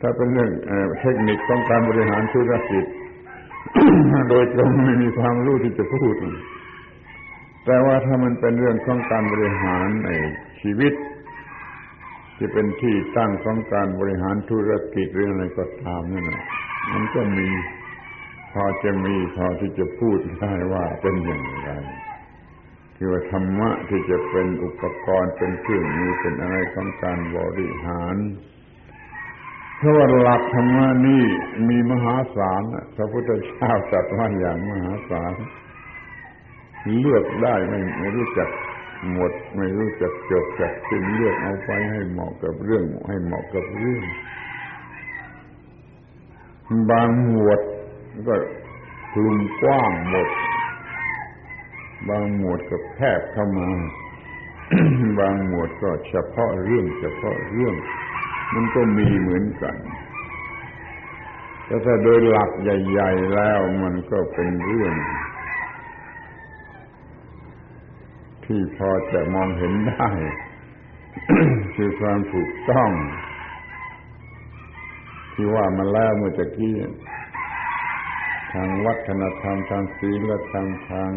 [0.01, 0.51] ถ้าเป็นเรื่อง
[0.99, 2.85] เทคนิคของการบริหารธุรกิจ
[4.29, 6.15] โดยตรงไม่มีความรู้ที่จะพูด
[7.65, 10.09] แต่ว่าถ้ามันเป็นเรื่องของการบริหารใน
[10.61, 10.93] ชีวิต
[12.37, 16.43] ที่เป็นที่ตั้งของการบริหารธุรกิจหรืออะไรก็ตามนั่นแหละ
[16.93, 17.49] มันก็มี
[18.53, 21.69] พอจะมีพอที่จะพูดได้ว่าเป็นอย่างไร
[22.97, 28.17] คือว่าธรรมะที่จะเป็นอุปกรณ์เป็นเครื่องมือเป็นอะไรของการบริหาร
[29.77, 31.23] เพราะว่าหลักธรรมะนี่
[31.69, 32.61] มีมหาศาล
[32.95, 35.33] พระพุทธเจ้าจัดว่าอย่างมหาศาล
[36.99, 38.49] เลือกได้ไม่ไม่รู้จัก
[39.13, 44.03] หมด ไม่รู้จักจบจักสิ้นเลือกเอาไปให้เหมาะกับเรื่องให้เหมาะกับเรื่อง
[46.89, 47.59] บางหมวด
[48.27, 48.35] ก็
[49.13, 50.29] คลุมกว้างหมด
[52.09, 53.69] บางหมวดก็แคบเข้ามา
[55.19, 57.75] บางหมวดก็เฉพาะเรื่องเฉพาะเรื่อง
[58.53, 59.77] มันก็มีเหมือนกัน
[61.65, 64.93] แต่ถ้าโดยหลักใหญ่ ๆ แล้วมันก็เป็นเรื่อง
[68.45, 70.09] ที่พอจะมองเห็นได้
[71.75, 72.91] คือความถูกต้อง
[75.33, 76.75] ที่ว่ามาแล้วเมื่อตะกี้
[78.53, 81.11] ทางวัฒนธรรมทางศีลธรรมทาง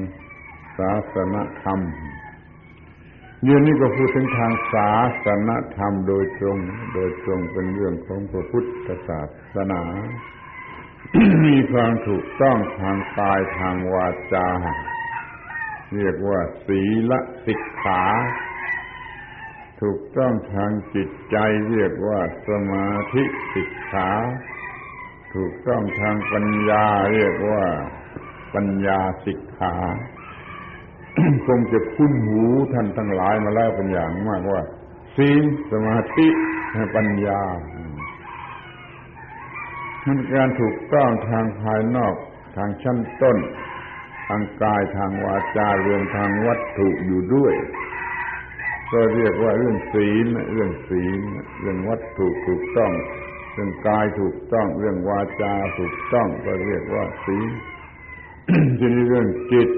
[0.78, 1.80] ศาสนธรรม
[3.42, 4.90] เรื่องนี้ก็พูดถึงทางศา
[5.24, 6.58] สนธรรมโดยตรง
[6.94, 9.20] โดยตรงเป็นเรื่องของพระพุทธศา
[9.54, 9.82] สนา
[11.44, 14.48] มีความถูกต้องทางกายทางวาจา
[15.94, 17.12] เรียกว่าศีล
[17.46, 18.02] สิกขา
[19.82, 21.36] ถูกต้องทางจิตใจ
[21.70, 24.08] เรียกว่าสมาธิสิกขา
[25.34, 27.64] ถูกต้องทางปัญญาเรียกว่า
[28.54, 29.74] ปัญญาสิกขา
[31.46, 32.42] คงจะคุ้นหู
[32.72, 34.62] ท่านทั้งหลายมาแล้วเป็นอย่างมากว่า
[35.16, 36.28] ศีลสมาธิ
[36.94, 37.40] ปัญญา
[40.06, 42.14] มันการถูกต้องทางภายนอก
[42.56, 43.38] ทางชั้นต้น
[44.28, 47.54] ทางกายทางวาจารวมทางวัตถุอยู่ด้วย
[48.92, 51.20] ก็เรียกว่าเรื่องศีลเรื่องศีล
[51.60, 52.92] เรื่องวัตถุถูกต้อง
[53.54, 57.50] เรื่องกายถูกต้อง เรื่องวาจาถูกต้อง ก็เรียกว่าศีล
[58.78, 59.68] ทีนี้เรื่องจิต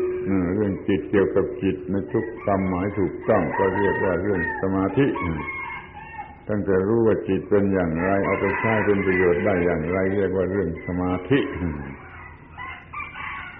[0.54, 5.06] เรื่องจิตเกี่ยวกับจิตในทุกความหมายถูกต้องก็เรียกว่าเรื่องสมาธิ
[6.48, 11.38] ตั้งแต่รู้ว่าจิตเป็นอย่างไร เอาไปใช้เป็นประโยชน์ได้อย่างไร เรียกว่าเรื่องสมาธิ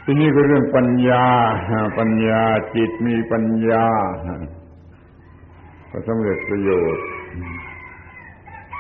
[0.04, 1.24] ทีนี้ก็เรื่องปัญญา
[1.98, 2.42] ปัญญา
[2.76, 3.86] จิตมีปัญญา
[5.90, 7.06] ก็สำเร็จประโยชน์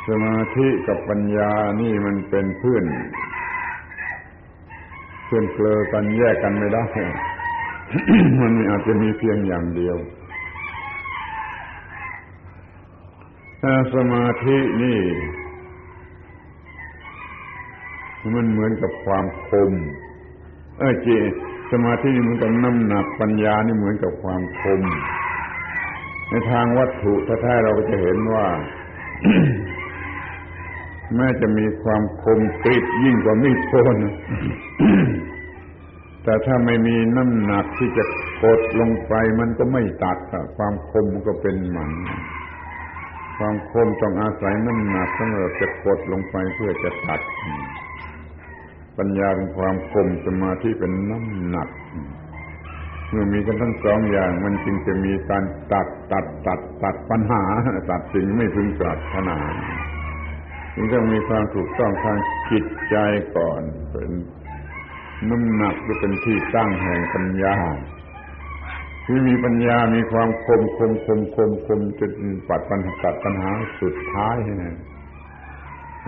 [0.08, 2.84] สมาธิกับปัญญานี่มันเป็นเพื่อน
[5.24, 6.84] เพื่อนเกลอกันแยกกันไม่ได้
[8.40, 9.96] มันอาจจะมีเพียงอย่างเดียว
[13.62, 15.00] ถ้าสมาธินี่
[18.34, 19.72] มันเหมือนกับความคม
[20.78, 21.16] เออจี
[21.72, 24.82] สมาธินี่เหมือนกับน้ำหนักปัญญานี่เหมือนกับความคม
[26.28, 28.46] ในทางวัตถุถ้าท้เราก็จะเห็นว่า
[31.16, 33.96] แม้จะมีความคมกริบยิ่งกว่ามีดโคน
[36.24, 38.04] แต่ถ้าไม่มีน้ำหนักที่จะ
[38.42, 40.18] กดลงไปมันก็ไม่ตัด
[40.56, 41.90] ความคมก็เป็นหมัน
[43.38, 47.20] ความคมต้องอาศัยน้ำหนักสำหรับจะกดลงไปเพื่อจะตัด
[48.98, 51.68] ปัญญาเป็นความคมสมาธิเป็นน้ำหนัก
[53.10, 57.42] เมื่อมีกันทั้งสองอย่างมันจึงจะมีการตัดตัดตัดตัดปัญหา
[57.90, 59.38] ตัดสิ่งไม่พึงปรารถนา
[60.74, 62.18] จึงต้องมีความถูกต้องทาง
[62.50, 62.96] จิตใจ
[63.36, 64.10] ก่อนเป็น
[65.30, 67.54] น้ำหนักหรือเป็นที่ตั้งแห่งปัญญา
[69.06, 72.10] ที่มีปัญญามีความคมคมคมคมคมจน
[72.48, 73.50] ปัดปัญหาตัดปัญหา
[73.80, 74.72] สุดท้ายนี่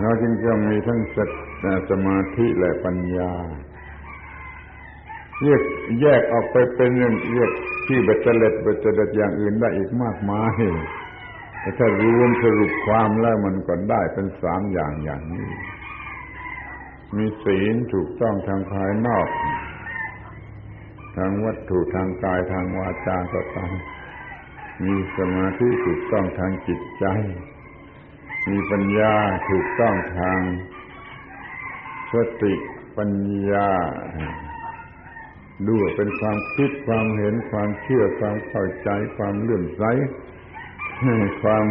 [0.01, 0.99] เราจึงจะมีทั้ง
[1.89, 3.31] สมาธิและปัญญา
[5.43, 5.61] แยก
[6.01, 7.51] แยกออกไปเป็นเรื่องแยก
[7.85, 10.55] ที่เบ็ดเล็ดเบ็ดเล็ดอย่างอื่นได้อีกมากมาย
[11.59, 15.47] แต่ถ้ารวมสรุปความแล้วมันก็ได้เป็นสามอย่างอย่างนี้
[17.17, 19.27] มีศีลถูกต้องทางภายนอก
[21.15, 23.73] ทางวัตถุทางกายทางวาจาก็ตาม
[24.83, 27.05] มีสมาธิถูกต้องทางจิตใจ
[28.49, 29.13] มีปัญญา
[29.49, 30.39] ถูกต้องทาง
[32.11, 32.53] สติ
[32.97, 33.11] ปัญ
[33.51, 33.69] ญา
[35.67, 39.83] ดูเป็นความคิดความเห็นความเชื่อความเข้าใจความเลื่อมใส
[41.41, 41.65] ความ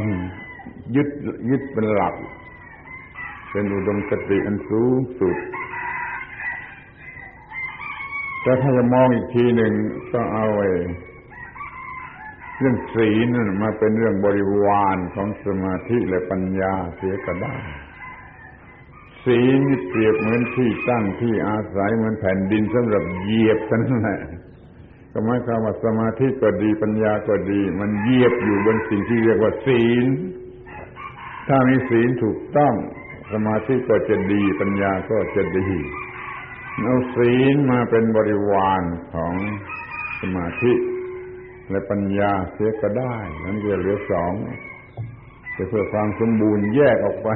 [0.96, 1.08] ยึด
[1.50, 2.14] ยึดเป็นหลัก
[3.54, 5.36] เป็นอุดมคติอันสูงสุด
[8.42, 9.72] แต่ถ้าจะมองอีกทีหนึ่ง
[10.12, 10.70] ก็เอาไอ้
[12.58, 17.56] เรื่องศีลนั่นมาเป็นเรื่องบริวารของสมาธิและปัญญาเสียก็ได้
[19.24, 24.20] ศีลเปรียบเหมือนที่ตั้งที่อาศัยเหมือนแผ่นดินสำหรับเหยียบกันแหละ
[25.12, 30.06] ก็หมายความว่าสมาธิก็ดีปัญญาก็ดี มันเหยียบอยู่บนสิ่งที่เรียกว่าศีล
[31.48, 32.74] ถ้ามีศีลถูกต้อง
[33.34, 35.68] สมาธิก็จะดี ปัญญาก็จะดี
[36.82, 38.82] เอาศีลมาเป็นบริวาร
[39.14, 39.34] ของ
[40.20, 40.72] สมาธิ
[41.70, 44.32] และปัญญาเสียก็ได้ นั้นจะเหลือสอง
[45.56, 47.28] จะเพื่อความสมบูรณ์แยกออกไป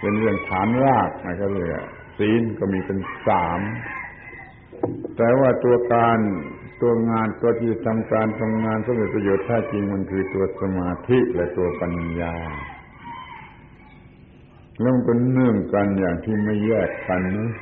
[0.00, 1.84] เป็นเรื่องฐานรากนะก็เรียก
[2.18, 3.60] ศีลก็มีเป็นสาม
[5.16, 6.18] แต่ว่าตัวการ
[6.80, 12.34] ตัวงานตัวที่ทำการทำงานสมเร็จประโยชน์แท้จริงมันคือตัวสมาธิและตัวปัญญา
[14.80, 17.52] แล้วมันก็เนื่องกันอย่างที่ไม่แยกกันนะ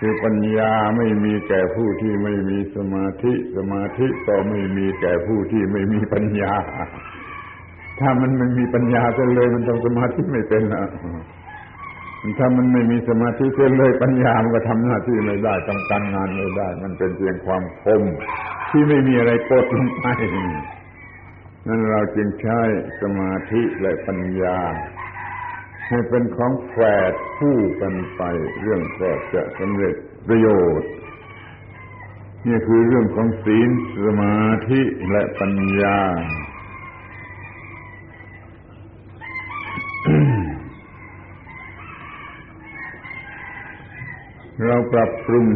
[0.00, 6.52] คือปัญญาไม่มีแก่ผู้ที่ไม่มีสมาธิ สมาธิก็ไม่มีแก่ผู้ที่ไม่มีปัญญา
[8.00, 10.84] ถ้ามันไม่มีปัญญาเสียเลยมันทำสมาธิไม่เป็นนะ
[12.38, 18.02] ถ้ามันไม่มีสมาธิเสียเลยปัญญามันก็ทำหน้าที่ไม่ได้ทำการงานไม่ได้ มันเป็นเพียงความคม
[18.70, 20.06] ที่ไม่มีอะไรกดลงไป
[21.66, 22.60] นั่นเราจึงใช้
[23.00, 24.58] สมาธิและปัญญา
[26.08, 26.76] เป็นของแฝ
[27.10, 28.22] ดคู่กันไป
[28.60, 29.94] เรื่องก็จะสำเร็จ
[30.28, 30.48] ประโย
[30.80, 30.90] ชน์
[32.46, 33.70] นี่คือเรื่องของศีล
[34.04, 34.38] สมา
[34.70, 34.80] ธิ
[35.10, 35.98] และปัญญา
[44.66, 45.46] เราปรับปรุง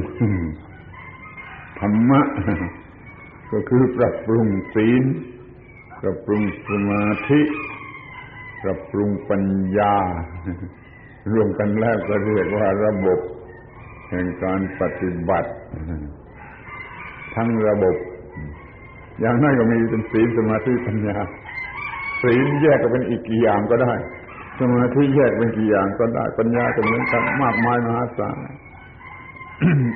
[1.79, 2.21] ธรรมะ
[3.53, 5.05] ก็คือปรับปรุงศีล
[6.01, 7.41] ปรับปรุงสมาธิ
[8.63, 9.45] ปรับปรุงปัญ
[9.79, 9.95] ญา
[11.33, 13.19] รวมกันแล้วก็เรียกว่าระบบ
[14.11, 15.51] แห่งการปฏิบัติ
[17.35, 17.97] ทั้งระบบ
[19.21, 21.19] อย่างน้อยก็มีเป็นศีลสมาธิปัญญา
[22.23, 23.95] ศีลแยกก็เป็นอีกกี่อย่างก็ได้
[24.61, 28.37] สมาธิแยกเป็นกี่อย่างก็ได้ ปัญญาก็เหมือนกันมากมายมหาศาล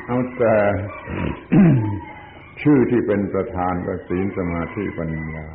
[0.06, 0.56] เอาแต่
[2.62, 5.46] ชื่อที่เป็นประธานก็ศีลสมาธิปัญญา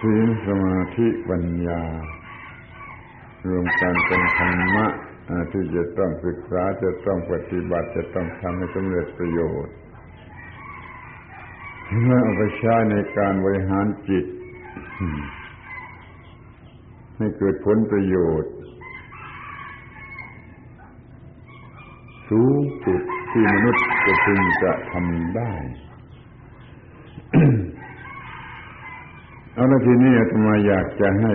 [0.00, 1.82] ศีลสมาธิปัญญา
[3.48, 4.86] รวมกันเป็นธรรมะ
[5.52, 9.74] ที่จะต้องศึกษาจะต้องปฏิบัติจะต้องทำให้สำเร็จประโยชน์
[12.02, 14.24] เมื่อเอาไปใช้ในการบริหารจิต
[17.16, 18.52] ให้เกิดผลประโยชน์
[22.28, 25.52] สูงสุดที่มนุษย์จะพึงจะทำได้
[29.58, 31.34] เอาละทีนี้อาตมาอยากจะให้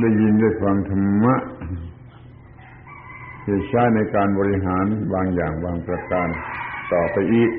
[0.00, 1.34] ได้ยินได้ฟังธรรมะ
[3.44, 6.28] ที่ใช้ในการบริหารบางอย่างบางประการ
[6.92, 7.50] ต่อไปอีก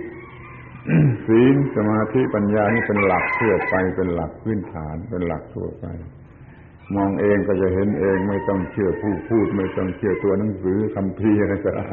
[1.28, 5.86] ศีลสมาธิปัญญานี่เป็นหลักทั่วไปเป็นหลักพื้นฐานเป็นหลักทั่วไป
[6.96, 11.88] มองเองก็จะเห็นเองไม่ต้องเชื่อผู้พูด ไม่ต้องเชื่อตัวหนังสือคำพีอะไรก็ได้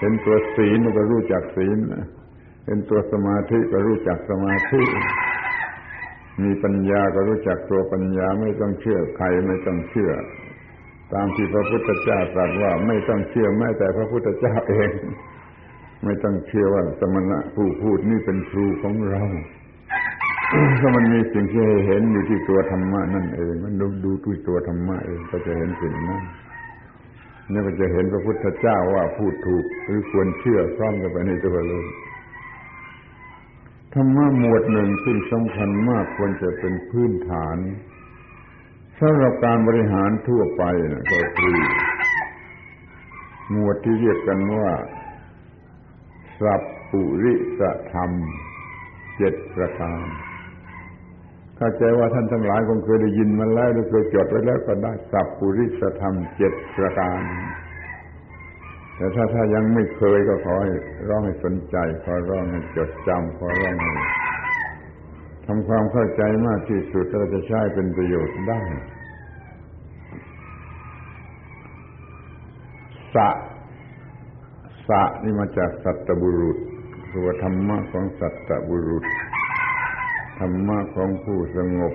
[0.00, 1.78] เห็นตัวศีลก็รู้จักศีล
[2.66, 4.82] เห็นตัวสมาธิก็รู้จักสมาธิ
[6.42, 10.12] มีปัญญาก็รู้จักตัวปัญญาไม่ต้องเชื่อใครไม่ต้องเชื่อ
[11.12, 14.90] ตามที่พระพุทธเจ้าตรัสว่าไม่ต้องเชื่อแม้แต่พระพุทธเจ้าเอง
[16.04, 19.22] ไม่ต้องเชื่อว่าสมณะผู้พูดนี่เป็นครูของเรา
[20.80, 26.22] ถ้ามันมีสิ่งที่เห็นอยู่ที่ตัวธรรมะนั่นเอง มันดูดูที่ตัวธรรมะเองก็จะเห็นสิ่งนั้น
[27.52, 31.86] นี่ก็จะเห็นพระพุทธเจ้าว่าพูดถูกหรือควรเชื่อซ้อมกันไปในตัวเลย
[33.98, 37.58] ธรรมะหมวดหนึ่งซึ่งสำคัญมากควรจะเป็นพื้นฐาน
[39.00, 41.58] สำหรับการบริหารทั่วไปนะก็คือ
[43.50, 44.70] หมวดที่เรียกกันว่า
[46.40, 47.60] สัพปุริส
[47.92, 48.10] ธรรม
[49.16, 50.00] เจ็ดประการ
[51.56, 57.20] เข้าใจว่าท่านทั้งหลายคงเคยได้ยินมาแล้วหรือเคยจดไว้แล้วก็ได้สัพปุริสธรรมเจ็ดประการ
[58.96, 60.72] แต่ถ้าถ้ายังไม่เคยก็ขอให้
[61.08, 63.92] ร้องให้สนใจขอร้องให้จดจำขอร้องให้
[65.46, 68.60] ทำความเข้าใจมากที่สุดเราจะใช้เป็นประโยชน์ได้
[73.14, 73.28] สะ
[74.88, 76.58] สะนี่มาจากสัตบุรุษ
[77.10, 79.04] คือธรรมะของสัตบุรุษ
[80.40, 81.94] ธรรมะของผู้สงบ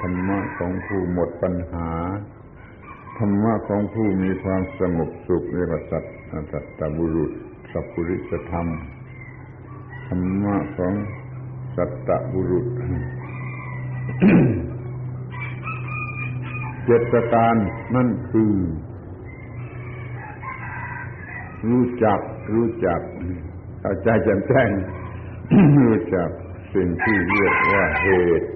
[0.00, 1.90] ธรรมะของผู้หมดปัญหา
[3.18, 6.04] ธรรมะของผู้มีความสงบสุขเรียกว่าสัต
[6.52, 7.30] สัตบุรุษ
[7.72, 8.66] สัพพุริสธรรม
[10.06, 10.94] ธรรมะของ
[11.76, 12.66] สัตบุรุษ
[16.84, 17.54] เจ็ดประการ
[17.94, 18.52] นั่นคือ
[21.68, 22.20] รู้จัก
[22.54, 23.00] รู้จัก
[23.80, 24.70] เข้าใจแจ่มแจ้ง
[25.84, 26.28] รู้จัก
[26.74, 28.08] สิ่งที่เรียกว่าเห
[28.40, 28.48] ตุ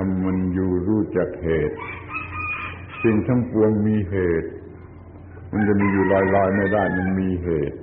[0.00, 1.76] ทำมันอยู่รู้จักเหตุ
[3.02, 4.50] สิ่งทั้งปวงมีเหตุ
[5.52, 7.78] มันจะมีอยู่ลอยๆไม่ได้มันมีเหตุ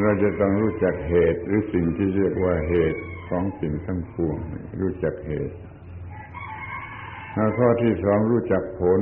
[0.00, 4.36] เราจะต้องรู้จักเหตุหรือสิ่งที่เรียกว่าเหตุของสิ่งทั้งปวง
[4.80, 5.54] รู้จักเหตุ
[7.58, 9.00] ข้อที่สองรู้จักผล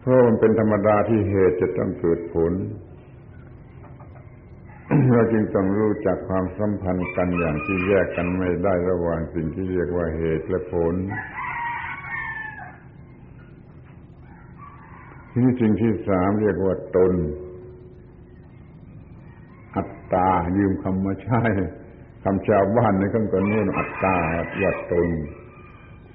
[0.00, 2.52] เพราะมันเป็นธรรมดาที่เหตุจะต้องเกิดผล
[4.90, 10.94] เราจึงต้องรู้จักความสัมพันธ์กันอย่างที่แยกกันไม่ได้ระหว่างสิ่งที่เรียกว่าเหตุและผล
[15.32, 17.12] ที่สิ่งที่สามเรียกว่าตน
[19.76, 21.42] อัตตายืมคำมาใช้
[22.24, 24.16] คำชาวบ้านในข้างต้นนู้นอัตตา
[24.60, 25.08] ว่าตน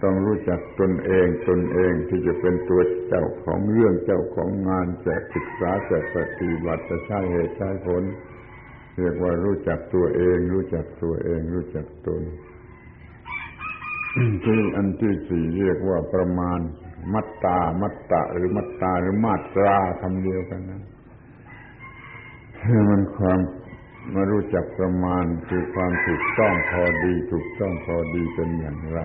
[0.03, 8.03] ต้องรู้จักตนเองตนเองที่จะเป็นตัวเจ้าของเรื่องเจ้าของงานจะศึกษาจะปฏิบัติจะใช้เหตุใช้ผล
[8.97, 12.21] เรียกว่ารู้จักตัวเอง รู้จักตัวเอง รู้จักตน
[14.45, 16.59] ที่อันที่สี่เรียกว่าประมาณ
[17.13, 20.81] มัตตา มัตตะ หรือมัตตาหรือมาตราคำเดียวกันนะ
[22.89, 23.39] มันความ
[24.13, 28.99] มารู้จักประมาณคือความถูกต้องพอดี ถูกต้องพอดีเป็นอย่างไร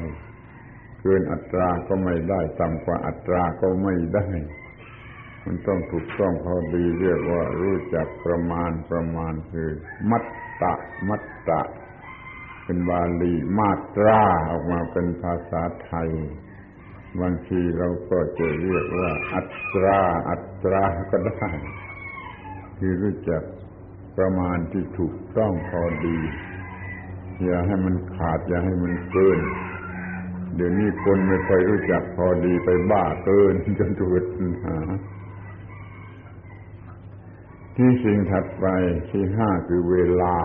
[1.00, 4.26] เกินอัตราก็ไม่ได้ต่ำกว่าอัตราก็ไม่ได้
[5.46, 9.70] มันต้องถูกต้องพอดีเรียกว่ารู้จักประมาณประมาณคือ
[10.10, 10.24] มัต
[10.62, 10.74] ตะ
[11.08, 11.60] มัตตะ
[12.64, 14.20] เป็นบาลีมาตรา
[14.50, 16.10] ออกมาเป็นภาษาไทย
[17.20, 21.50] บางทีเราก็จะเรียกว่า อัตรา อัตราก็ได้
[22.78, 23.42] คือรู้จัก
[24.16, 26.18] ประมาณที่ถูกต้องพอดี
[27.44, 29.40] อย่าให้มันขาด อย่าให้มันเกิน
[30.54, 34.78] เดี๋ยวนี้คนไม่ค่อยรู้จักพอดีไปบ้าเกินจนเกิดปัญหา
[37.82, 38.66] ที่สิ่งถัดไป
[39.10, 40.36] ที่ห้าคือเวลา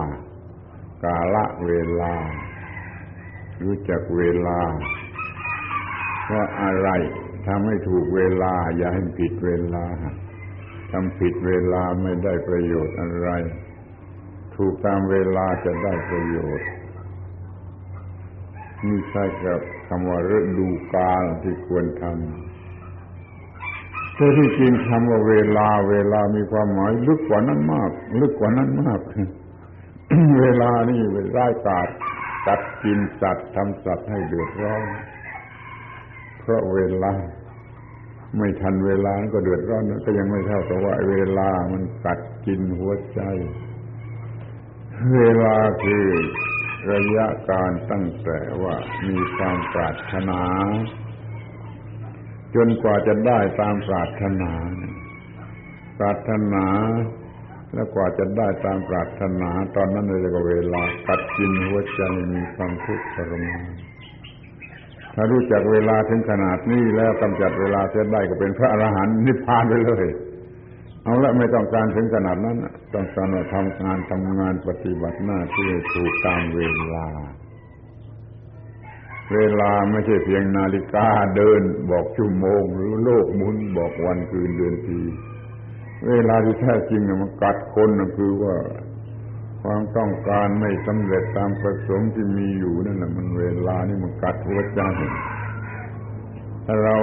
[1.04, 2.14] กาละเวลา
[3.62, 4.60] รู้จักเวลา
[6.32, 6.88] ว่าอะไร
[7.46, 9.86] ทำให้ถูกเวลา อย่าให้ผิดเวลา
[10.92, 13.28] ทำผิดเวลาไม่ได้ประโยชน์อะไร
[14.56, 16.68] ถูกตามเวลาจะได้ประโยชน์
[18.86, 22.45] นี่ใช่กับคำว่าฤดูกาลที่ควรทำ
[24.16, 27.90] แต่ที่จริงคำว่าเวลา เวลามีความหมายลึกกว่านั้นมาก
[28.20, 29.00] ลึกกว่านั้นมาก
[30.40, 31.88] เวลานี่เวลากาด
[32.46, 34.84] ตัดกินสัตว์ทำสัตว์ให้เดือดร้อน
[36.40, 37.12] เพราะเวลา
[38.38, 43.20] ไม่ทันเวลาก็เดือดร้อนก็ยังไม่เท่ากับว่าเวลามันกัดกินหัวใจ
[45.16, 46.06] เวลาคือ
[46.92, 48.74] ระยะการตั้งแต่ว่า
[49.08, 50.42] มีความปรารถนา
[52.56, 54.52] จนกว่าจะได้ตามปรารถนา
[55.98, 56.66] ปรารถนา
[57.74, 62.00] แล้วกว่าจะได้ตามปรารถนา ตอนนั้นเลยก็เวลากัดกินหัวใจ
[62.32, 63.64] มีความทุกข์ทรมาน
[65.14, 70.06] ถ้ารู้จักเวลาถึงขนาดนี้แล้วกำจัดเวลาเสียได้ก็เป็นพระอรหันต์นิพพานไปเลย
[71.04, 72.56] เอาละไม่ต้องการถึงขนาดนั้น
[72.94, 76.60] ต้องการทำงานทำงานปฏิบัติหน้าที่ถูกตามเว
[76.94, 77.06] ลา
[79.34, 85.00] เวลาไม่ใช่เพียงนาฬิกาเดินบอกชั่วโมง หรือโลกหมุนบอกวันคืนเดือนปี
[86.08, 88.54] เวลาที่แท้จริงมันกัดคนก็คือว่า
[89.62, 94.80] ความต้องการไม่สำเร็จตามประสงค์ที่มีอยู่นั่นแหละมันเวลานี่มันกัดหัวใจ
[96.66, 96.96] ถ้าเรา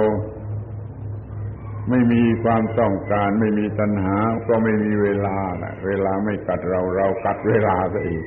[1.90, 4.16] ไม่มีความต้องการไม่มีตัณหา
[4.48, 5.38] ก็ไม่มีเวลา
[5.86, 8.24] เวลาไม่กัดเราเรากัดเวลาซะอีก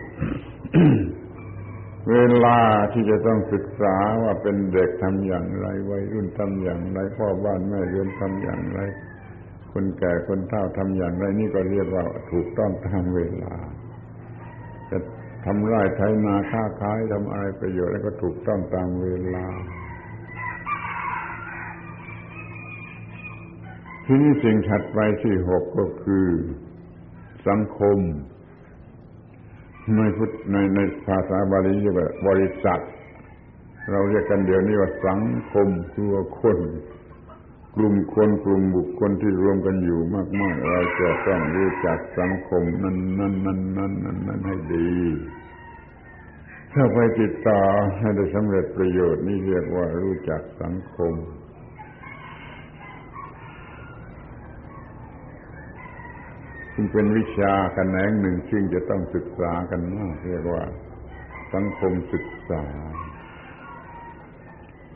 [2.12, 2.60] เวลา
[2.94, 8.80] ที่จะต้องศึกษาว่าเป็นเด็กทำอย่างไร วัยรุ่นทำอย่างไร พ่อบ้านแม่เรือนทำอย่างไร
[9.72, 13.54] คนแก่คนเฒ่าทำอย่างไร นี่ก็เรียกว่าถูกต้องตามเวลา
[14.90, 14.98] จะ
[15.46, 19.46] ทำไร่ไถนาค้าขายทำอะไรประโยชน์แล้วก็ถูกต้องตามเวลา
[24.06, 26.28] ทีนี้สิ่งถัดไปที่หกก็คือ
[27.48, 27.98] สังคม
[29.95, 32.81] ในพุทธในในภาษาบาลีเรียกว่าบริษัท
[33.91, 36.07] เราเรียกกันเดี๋ยวนี้ว่าสังคมคือ
[36.41, 36.59] คน
[37.76, 40.01] กลุ่มคนกลุ่มบุคคลที่รวมกันอยู่
[40.41, 44.91] มาก ๆ เราจะต้องรู้จักสังคมนั้นนั้นนั้นนั้นนั้นนั้นให้ดี
[46.73, 47.61] ถ้าไปติดต่อ
[47.99, 51.14] ให้ได้สำเร็จประโยชน์นี่เรียกว่ารู้จักสังคม
[56.80, 60.64] จึงเป็นวิชาแขนงหนึ่งซึ่งจะต้องศึกษากันมากเรียกว่า
[61.54, 62.64] สังคมศึกษา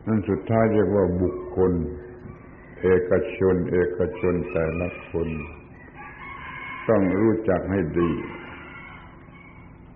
[0.07, 1.71] นั่นสุดท้ายเรียกว่าบุคคล
[2.81, 5.27] เอกชน เอกชนแต่ละคน
[6.89, 8.11] ต้องรู้จักให้ดี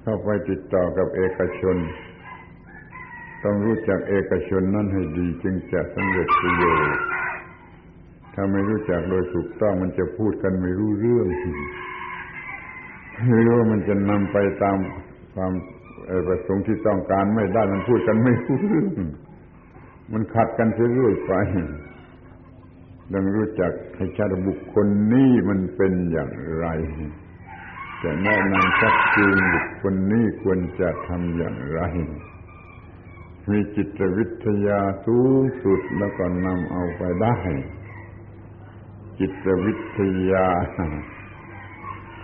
[0.02, 1.78] เข้าไปติดต่อกับเอกชน
[3.44, 7.00] ต้องรู้จักเอกชนนั่นให้ดี จึงจะสำเร็จประโยชน์
[8.38, 11.28] ถ้าไม่รู้จักโดยถูกต้องมันจะพูดกันไม่รู้เรื่อง
[13.30, 14.78] ไม่รู้ว่ามันจะนำไปตาม
[15.36, 15.54] ความ
[16.28, 18.88] ประสงค์ที่ต้องการไม่ได้มันพูดกันไม่รู้เรื่อง
[20.14, 21.34] มันขัดกันเรื่อยไป
[23.14, 26.68] ต้องรู้จักให้ชัดบุคคลนี้มันเป็นอย่างไร
[28.04, 31.82] จะแนะนำชักจูงบุคคลนี้ควรจะทำอย่างไร
[33.50, 37.38] มีจิตวิทยาสูงสุดแล้วก็นำเอาไปได้
[39.20, 40.00] จิตวิท
[40.32, 40.48] ยา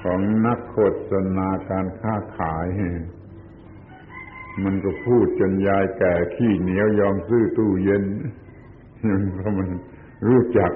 [0.04, 0.78] ของนักโฆ
[1.12, 2.68] ษณาการค้าขาย
[4.64, 8.04] มันก็พูดจนยายแก่ขี้เหนียวยอมซื้อตู้เย็น
[9.36, 9.70] เพราะมัน
[10.28, 10.72] รู้จัก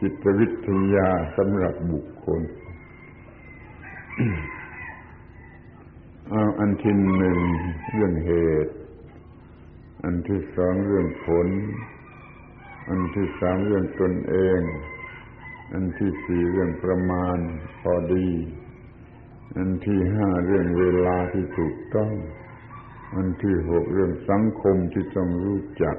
[0.00, 2.42] จิตวิทยาสำหรับบุคคล
[6.30, 7.38] เอาอันที่หนึ่ง
[7.92, 8.32] เรื่องเห
[8.64, 8.74] ตุ
[10.04, 11.48] อันที่สองเรื่องผล
[12.88, 14.60] อันที่สามเรื่องตนเอง
[15.72, 17.38] อันที่สี่เรื่องประมาณ
[17.80, 18.28] พอดี
[19.56, 22.12] อันที่ห้าเรื่องเวลาที่ถูกต้อง
[23.14, 25.96] อันที่หกเรื่องสังคมที่ต้องรู้จัก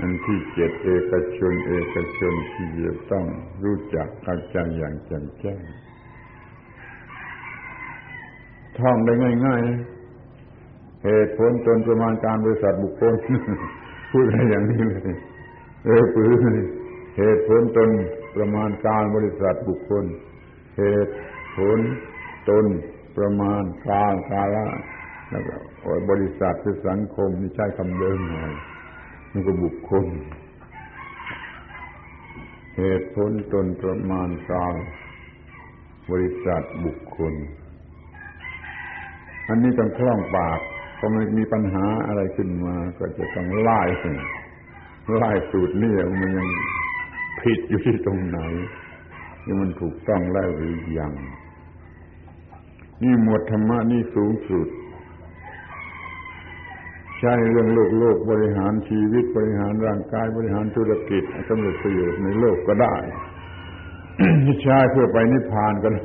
[0.00, 3.24] อันที่เจ็ดเอกชน เอกชนที่จะต้อง
[3.64, 5.60] รู้จักเข้าใจอย่างแจ่มแจ้ง
[8.78, 9.12] ท่องได้
[9.46, 13.14] ง่ายๆ เหตุผลตนประมาณการบริษัทบุคคล
[14.10, 15.16] พูดอะไรอย่างนี้เลย
[15.84, 16.54] เออปืน
[17.18, 17.88] เหตุผลตน
[18.36, 20.04] ประมาณการบริษัทบุคคล
[20.78, 21.14] เหตุ
[21.56, 21.78] ผล
[22.50, 22.64] ตน
[23.18, 24.66] ประมาณการกาละ
[25.30, 25.54] แล้วก็
[26.10, 28.52] บริษัทคือสังคมนี่ใช้คำเดิมหน่อย
[29.32, 30.06] นี่ก็บุคคล
[32.78, 34.74] เหตุผลตนประมาณการ
[36.10, 37.34] บริษัทบุคคล
[39.48, 40.60] อันนี้ต้องคล่องปาก
[40.98, 43.80] พอมันมีปัญหาอะไรขึ้นมา ก็จะต้องไล่
[45.18, 45.92] ไล่สูตรนี่
[46.22, 46.48] มันยัง
[47.40, 48.38] ผิดอยู่ที่ตรงไหน
[49.44, 51.12] นี่มันถูกต้องแล้วหรือยัง
[53.02, 54.68] นี่หมวดธรรมะนี่สูงสุด
[57.20, 62.94] ใช่เรื่องโลกโลกบริหารชีวิตบริหารร่างกายบริหารธุรกิจสำเร็จประโยชน์ในโลกก็ได้
[64.62, 66.02] ใช่เพื่อไปนิพพานก็ได้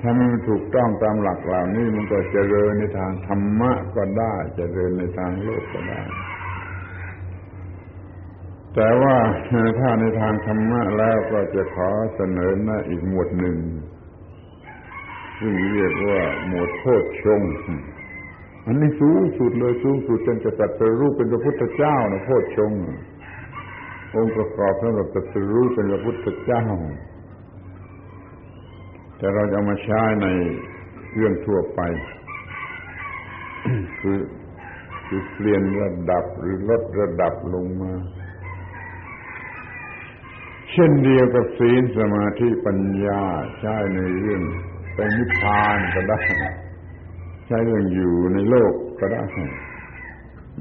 [0.00, 6.00] ถ้ามันถูกต้องตามหลักเหล่านี้มันก็เจริญในทางธรรมะก็ได้ เจริญในทางโลกก็ได้
[8.74, 9.16] แต่ว่า
[9.78, 13.56] ถ้าในทางธรรมะแล้วก็จะขอเสนอน้าอีกหมวดหนึ่ง
[15.38, 16.84] ซึ่งเรียกว่าหมวดโพ
[17.22, 17.42] ชง
[18.66, 22.72] อันนี้สูงสุดเลยสูงสุดจนจะตัดสรู้เป็นพระพุทธเจ้านะโพชง
[24.14, 26.64] องค์ประกอบสำหรับตัดสรู้เป็นพระพุทธเจ้า
[29.18, 30.26] แต่เราจะมาใช้ใน
[31.14, 31.80] เรื่องทั่วไป
[34.00, 34.20] คือ
[35.06, 37.92] คือเปลี่ยนระดับหรือลดระดับลงมา
[40.76, 43.22] เช่นเดียวกับศีลสมาธิปัญญา
[43.60, 44.42] ใช้ในเรื่อง
[44.94, 46.20] ไปนิพพานก็ได้
[47.46, 49.24] ใช้เรื่องอยู่ในโลกก็ได้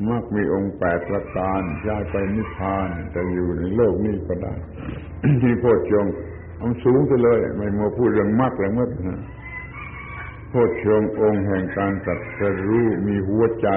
[0.10, 4.53] มักมีองค์แปดประการใช้ไปนิพพานแต่อยู่ในโลกนี้ก็ได้
[5.41, 6.06] ที่โพชฌง
[6.57, 9.22] เอาสูงไปเลย ไม่มัวพูดเรื่องมากเลยเมื่อนะ
[10.49, 13.69] โพชฌงองค์แห่งการตัดสรู้มีหัวใจ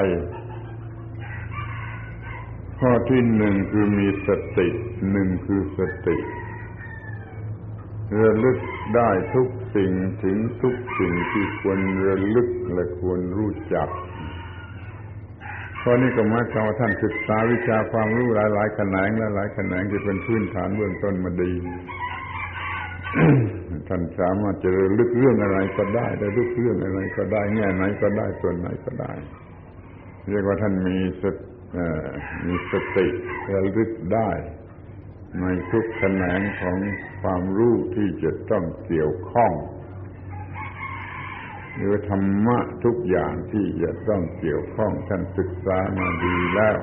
[2.80, 4.28] ข้อที่หนึ่งคือมีส
[4.58, 4.68] ติ
[5.10, 6.16] หนึ่งคือสติ
[8.20, 8.58] ระลึก
[8.94, 9.92] ได้ทุกสิ่ง
[10.22, 11.78] ถึงทุกสิ่งที่ควร
[12.08, 13.88] ระลึกและควรรู้จัก
[15.86, 21.52] ราะนี่ก็หมายความว่าท่านศึกษาวิชาความรู้หลาย ๆ แขนงและหลายแขนงที่เป็นพื้นฐานเบื้องต้นมาดี
[23.88, 29.12] ท่านสามารถจะลึกเรื่องอะไรก็ได้ได้ลึกเรื่องอะไรก็ได้แง่ไหนก็ได้ส่วนไหนก็ได้
[30.28, 31.24] เรียกว่าท่านมีส
[32.46, 33.06] มีสติ
[33.52, 34.30] ระลึกได้
[35.40, 36.78] ในทุกแขนงของ
[37.22, 39.52] ความรู้ที่จะต้องเกี่ยวข้อง
[41.76, 46.76] หรือธรรมะทุกอย่างที่จะต้องเกี่ยวข้องท่านศึกษามาดีแล้ว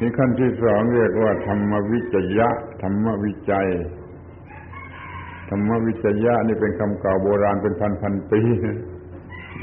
[0.00, 2.48] นี่ขั้นที่สองเรียกว่า ธรรมวิจยะ
[2.82, 3.68] ธรรมวิจัย
[5.50, 8.40] ธรรมวิจยะนี่เป็นคำเก่าโบราณเป็นพันพันปี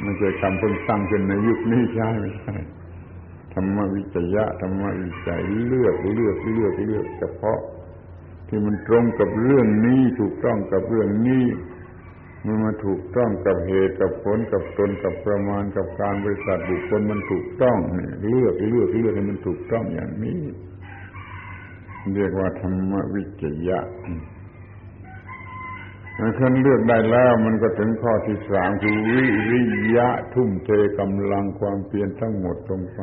[0.02, 2.56] ไม่ใช่คำเพิ่งตั้งขึ้นในยุคนี้ใช่ไหมใช่
[3.54, 7.60] ธรรมวิจยะธรรมวิจัยเลือกเลือกเลือกเลือกเฉพาะ
[8.48, 11.46] ที่มันตรงกับเรื่องนี้ถูกต้องกับเรื่องนี้
[12.46, 20.42] มันมาถูกต้องกับเหตุกับผลกับตนกับประมาณกับการบริษัทบุคคลมันถูกต้องเนี่ยเลือกเลือกเลือกให้มันถูกต้องอย่างนี้
[22.14, 23.80] เรียกว่าธรรมวิจยะ
[26.40, 29.20] คันเลือกได้แล้วมันก็ถึงข้อที่สามคือวิ
[29.52, 29.62] ริ
[29.98, 30.70] ยะทุ่มเท
[31.00, 33.02] กำลังความเพียรทั้งหมดลงไป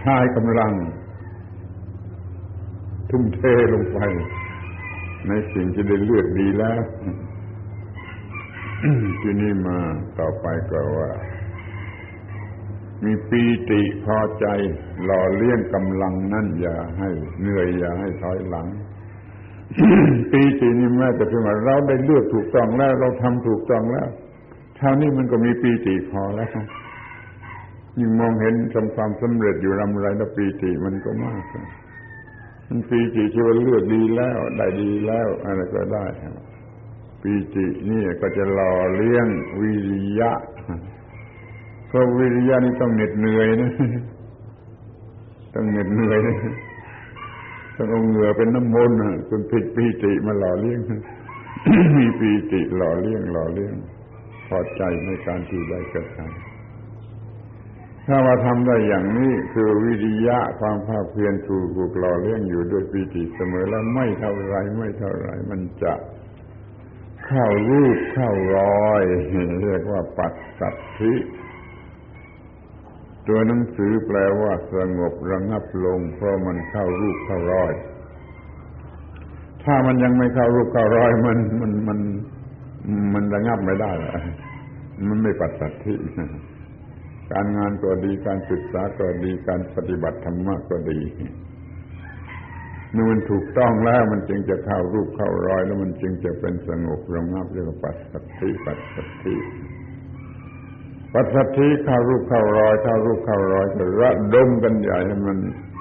[0.00, 0.72] ใช้กำลัง
[3.10, 3.40] ทุ่มเท
[3.74, 3.98] ลงไป
[5.28, 6.82] ในสิ่งที่ได้เลือกดีแล้ว
[9.20, 9.78] ที่นี่มา
[10.18, 11.10] ต่อไปก็ว่า
[13.04, 14.46] มีปีติพอใจ
[15.04, 17.08] หล่อเลี้ยงกำลังนั่นอย่าให้
[17.40, 18.66] เหนื่อยอย่าให้ถอยหลัง
[20.32, 24.08] ปีตินี่แม้แต่เพียงว่าเราได้เลือกถูกต้องแล้ว เราทำถูกต้องแล้ว
[24.76, 26.50] เท่านี้มันก็มีปีติพอแล้ว
[27.98, 31.44] ยิ่งมองเห็นทำความสำเร็จอยู่รำไรแล้วปีติมันก็มาก
[32.68, 36.04] มันปีติที่ว่าเลือกดีแล้ว ได้ดีแล้ว อะไรก็ได้
[37.22, 39.26] ปีตินี่ก็จะหล่อเลี้ยง
[39.60, 40.32] วิริยะ
[41.92, 43.72] ก็วิริยะนี่ต้องเหน็ดเหนื่อยนะ
[45.54, 46.18] ต้องเหน็ดเหนื่อย
[47.76, 48.96] ต้องเอาเหงื่อเป็นน้ำมนต์
[49.30, 50.80] จนผิดปีติมาหล่อเลี้ยง
[51.96, 53.74] มีปีติหล่อเลี้ยงหล่อเลี้ยง
[54.48, 65.94] พอใจในการที่ได้กระทำถ้าว่าทำได้อย่างนี้คือวิริยะความภาคเพียรถูกถูกหล่อเลี้ยงอยู่ด้วยปีติเสมอแล้วไม่เท่าไรไม่เท่าไรมันจะ
[67.26, 69.04] เข้ารูปเข้ารอย
[69.62, 71.14] เรียกว่าปัสสัทธิ
[73.28, 77.72] ตัวหนังสือแปลว่าสงบระงับลง เพราะมันเข้ารูปเข้ารอย
[79.64, 81.98] ถ้ามันยังไม่เข้ารูปเข้ารอยมันมันมัน
[83.14, 83.92] มันระงับไม่ได้
[85.08, 85.94] มันไม่ปัสสัทธิ
[87.32, 91.00] การงานก็ดีการศึกษาก็ดีการปฏิบัติธรรมะก็ดี
[92.92, 99.34] เมื่อมันถูกต้องแล้วมันจึงจะเข้ารูปเข้ารอย แล้วมันจึงจะเป็นสงบระงับเรียกว่าปัสสัทธิปัสสัทธิ
[101.12, 105.38] ปัสสัทธิเข้ารูปเข้ารอยเข้ารูปเข้ารอยจะระดมกันใหญ่ให้มัน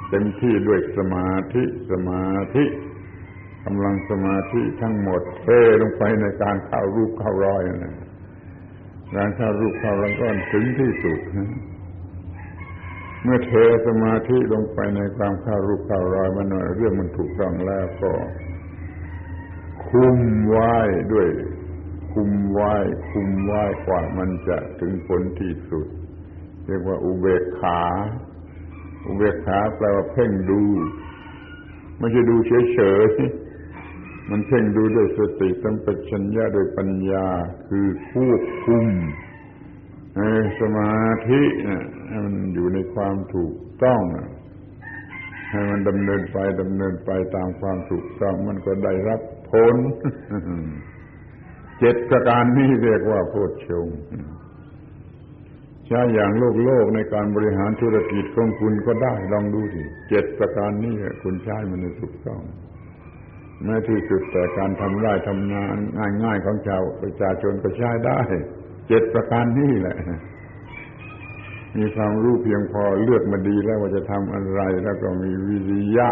[0.09, 2.65] เต็มที่ด้วยสมาธิสมาธิ
[3.65, 5.45] กำลังสมาธิทั้งหมดเท
[5.81, 7.95] ลงไปในการเข้ารูปเข้ารอยนะ
[9.15, 11.19] การเข้ารูปเข้าลังก้อนถึงที่สุด
[13.23, 13.51] เมื่อเท
[13.87, 18.11] สมาธิลงไปในความเข้ารูปเข้ารอยมันเรื่องมันถูกต้องแล้วก็
[19.87, 20.75] คุมไว้
[21.13, 21.27] ด้วย
[22.13, 22.73] คุมไว้
[23.11, 25.87] คุมไว้กว่ามันจะถึงผลที่สุด
[26.65, 27.81] เรียกว่าอุเบกขา
[29.05, 30.61] อุเบกขาแปลว่าเพ่งดู
[31.97, 32.35] ไม่ใช่ดู
[32.73, 37.27] เฉยๆ มันเพ่งดูด้วยสติสัมปชัญญะโดยปัญญา
[37.67, 38.85] คือควบคุม
[40.59, 40.95] สมา
[41.29, 44.01] ธินะให้มันอยู่ในความถูกต้อง
[45.51, 49.21] ให้มันดำเนินไปดำเนินไปตามความถูกต้องมันก็ได้รับ
[49.51, 49.75] ผล
[51.79, 53.87] เจ็ดประการนี้เรียกว่าโพชฌง
[55.87, 60.93] ใช้อย่างโลกโลกในการบริหารธุรกิจของคุณก็ได้ลองดูสิเจ็ดประการนี้
[61.23, 62.41] คุณใช้มันถูกต้อง
[63.63, 65.63] แม้ที่สุดแต่การทำไร่ทำนา
[66.23, 68.19] ง่ายๆของชาวประชาชนก็ใช้ได้
[68.87, 69.97] เจ็ดประการนี้แหละ
[71.77, 76.09] มีความรู้เพียงพอเลือกมาดีแล้วว่าจะทำอะไรแล้วก็มีวิริยะ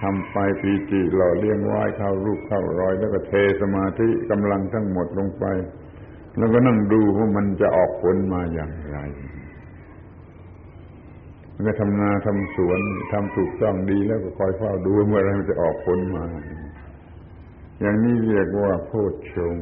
[0.00, 5.44] ทำไปปีติหล่อเลี้ยงไว้เข้ารูปเข้ารอย แล้วก็เทสมาธิกำลังทั้งหมดลงไป
[6.38, 8.98] แล้วก็นั่งดูว่ามันจะออกผลมาอย่างไร
[11.54, 12.80] มันก็ทำนาทำสวน
[13.12, 16.24] ทำถูกต้องดีแล้วก็คอยเฝ้าดูเมื่อไรมันจะออกผลมา
[17.80, 19.56] อย่างนี้เรียกว่าโพชฌง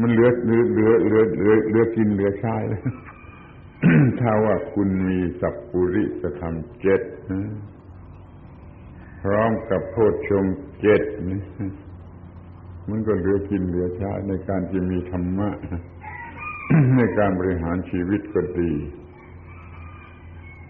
[0.00, 2.82] มันเหลือเหลือเหลือเหลือเหลือเหลือกินเหลือใช้แล้ว
[4.20, 7.02] ถ้าว่าคุณมีสัพปุริสธรรมเจ็ด
[9.22, 10.44] พร้อมกับโพชฌง
[10.80, 11.02] เจ็ด
[12.90, 15.48] มันก็เหลือกินเหลือใช้ในการที่มีธรรมะ
[16.96, 18.72] ในการบริหารชีวิตก็ดี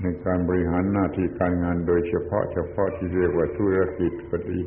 [0.03, 4.61] ในการบริหารหน้าที่การงานโดยเฉพาะเฉพาะที่เรียกว่าธุรกิจก็ดี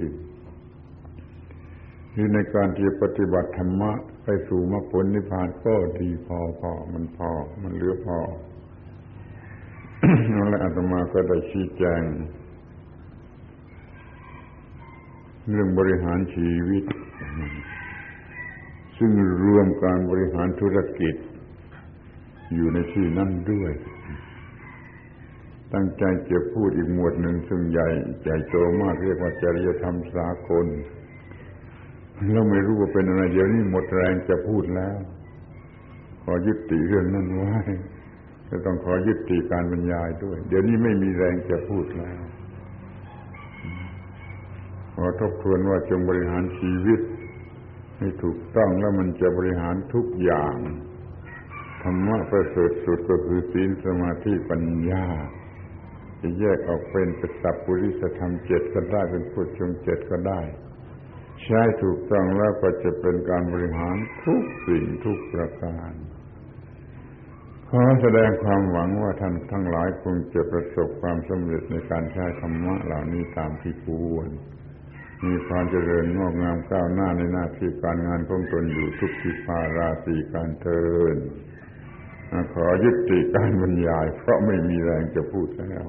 [2.15, 3.91] หรือในการที่ปฏิบัติธรรมะ
[4.23, 7.29] ไปสู่มรรคผลนิพพานก็ดีพอพอมันพอ
[7.61, 8.19] มันเหลือพอ
[10.35, 12.03] นั่นแหละอาตมาก็ได้ชี้แจง
[15.49, 16.83] เรื่องบริหารชีวิต
[18.97, 19.11] ซึ่ง
[19.45, 21.15] รวมการบริหารธุรกิจ
[22.53, 23.71] อยู่ในที่นั่นด้วย
[25.73, 27.87] ตั้งใจจะพูดอีกหมวดหนึ่งซึ่งใหญ่
[28.23, 30.65] ใหญ่โตมากเรียกว่าจริยธรรมสากล
[32.33, 34.97] เราไม่รู้ว่าเป็นอะไรเดี๋ยวนี้หมดแรงจะพูดแล้ว
[36.23, 37.53] ขอยุติเรื่องนั้นไว้
[38.49, 42.19] จะต้องขอยุติการบรรยายด้วย เดี๋ยวนี้ไม่มีแรงจะพูดแล้ว
[44.95, 47.01] ขอทบทวนว่าจงบริหารชีวิต
[47.97, 50.55] ให้ถูกต้องแล้วมันจะบริหารทุกอย่าง
[51.83, 55.05] ธรรมะประเสริฐสุดก็คือศีลสมาธิปัญญา
[56.21, 60.41] จะแยกออกเป็นปสัพปุริสธรรมเจ็ดก็ได้เป็นพุทธชงเจ็ดก็ได้
[61.43, 63.95] ใช้ถูกต้องแล้วก็จะเป็นการบริหาร
[64.25, 65.93] ทุกสิ่งทุกประการ
[67.69, 74.29] ขอแสดงความหวังว่าท่านทั้งหลายคงจะประสบความสำเร็จในการใช้ธรรมะเหล่านี้ตามที่ควร
[75.25, 80.83] มีความเจริญงอกงามก้าวหน้าในหน้าที่การงานของตนอยู่ทุกทิพาราศีการเทิ
[81.13, 81.17] น
[82.53, 85.85] ขอยุติการบรรยายเพราะไม่มีแรงจะพูดแล้ว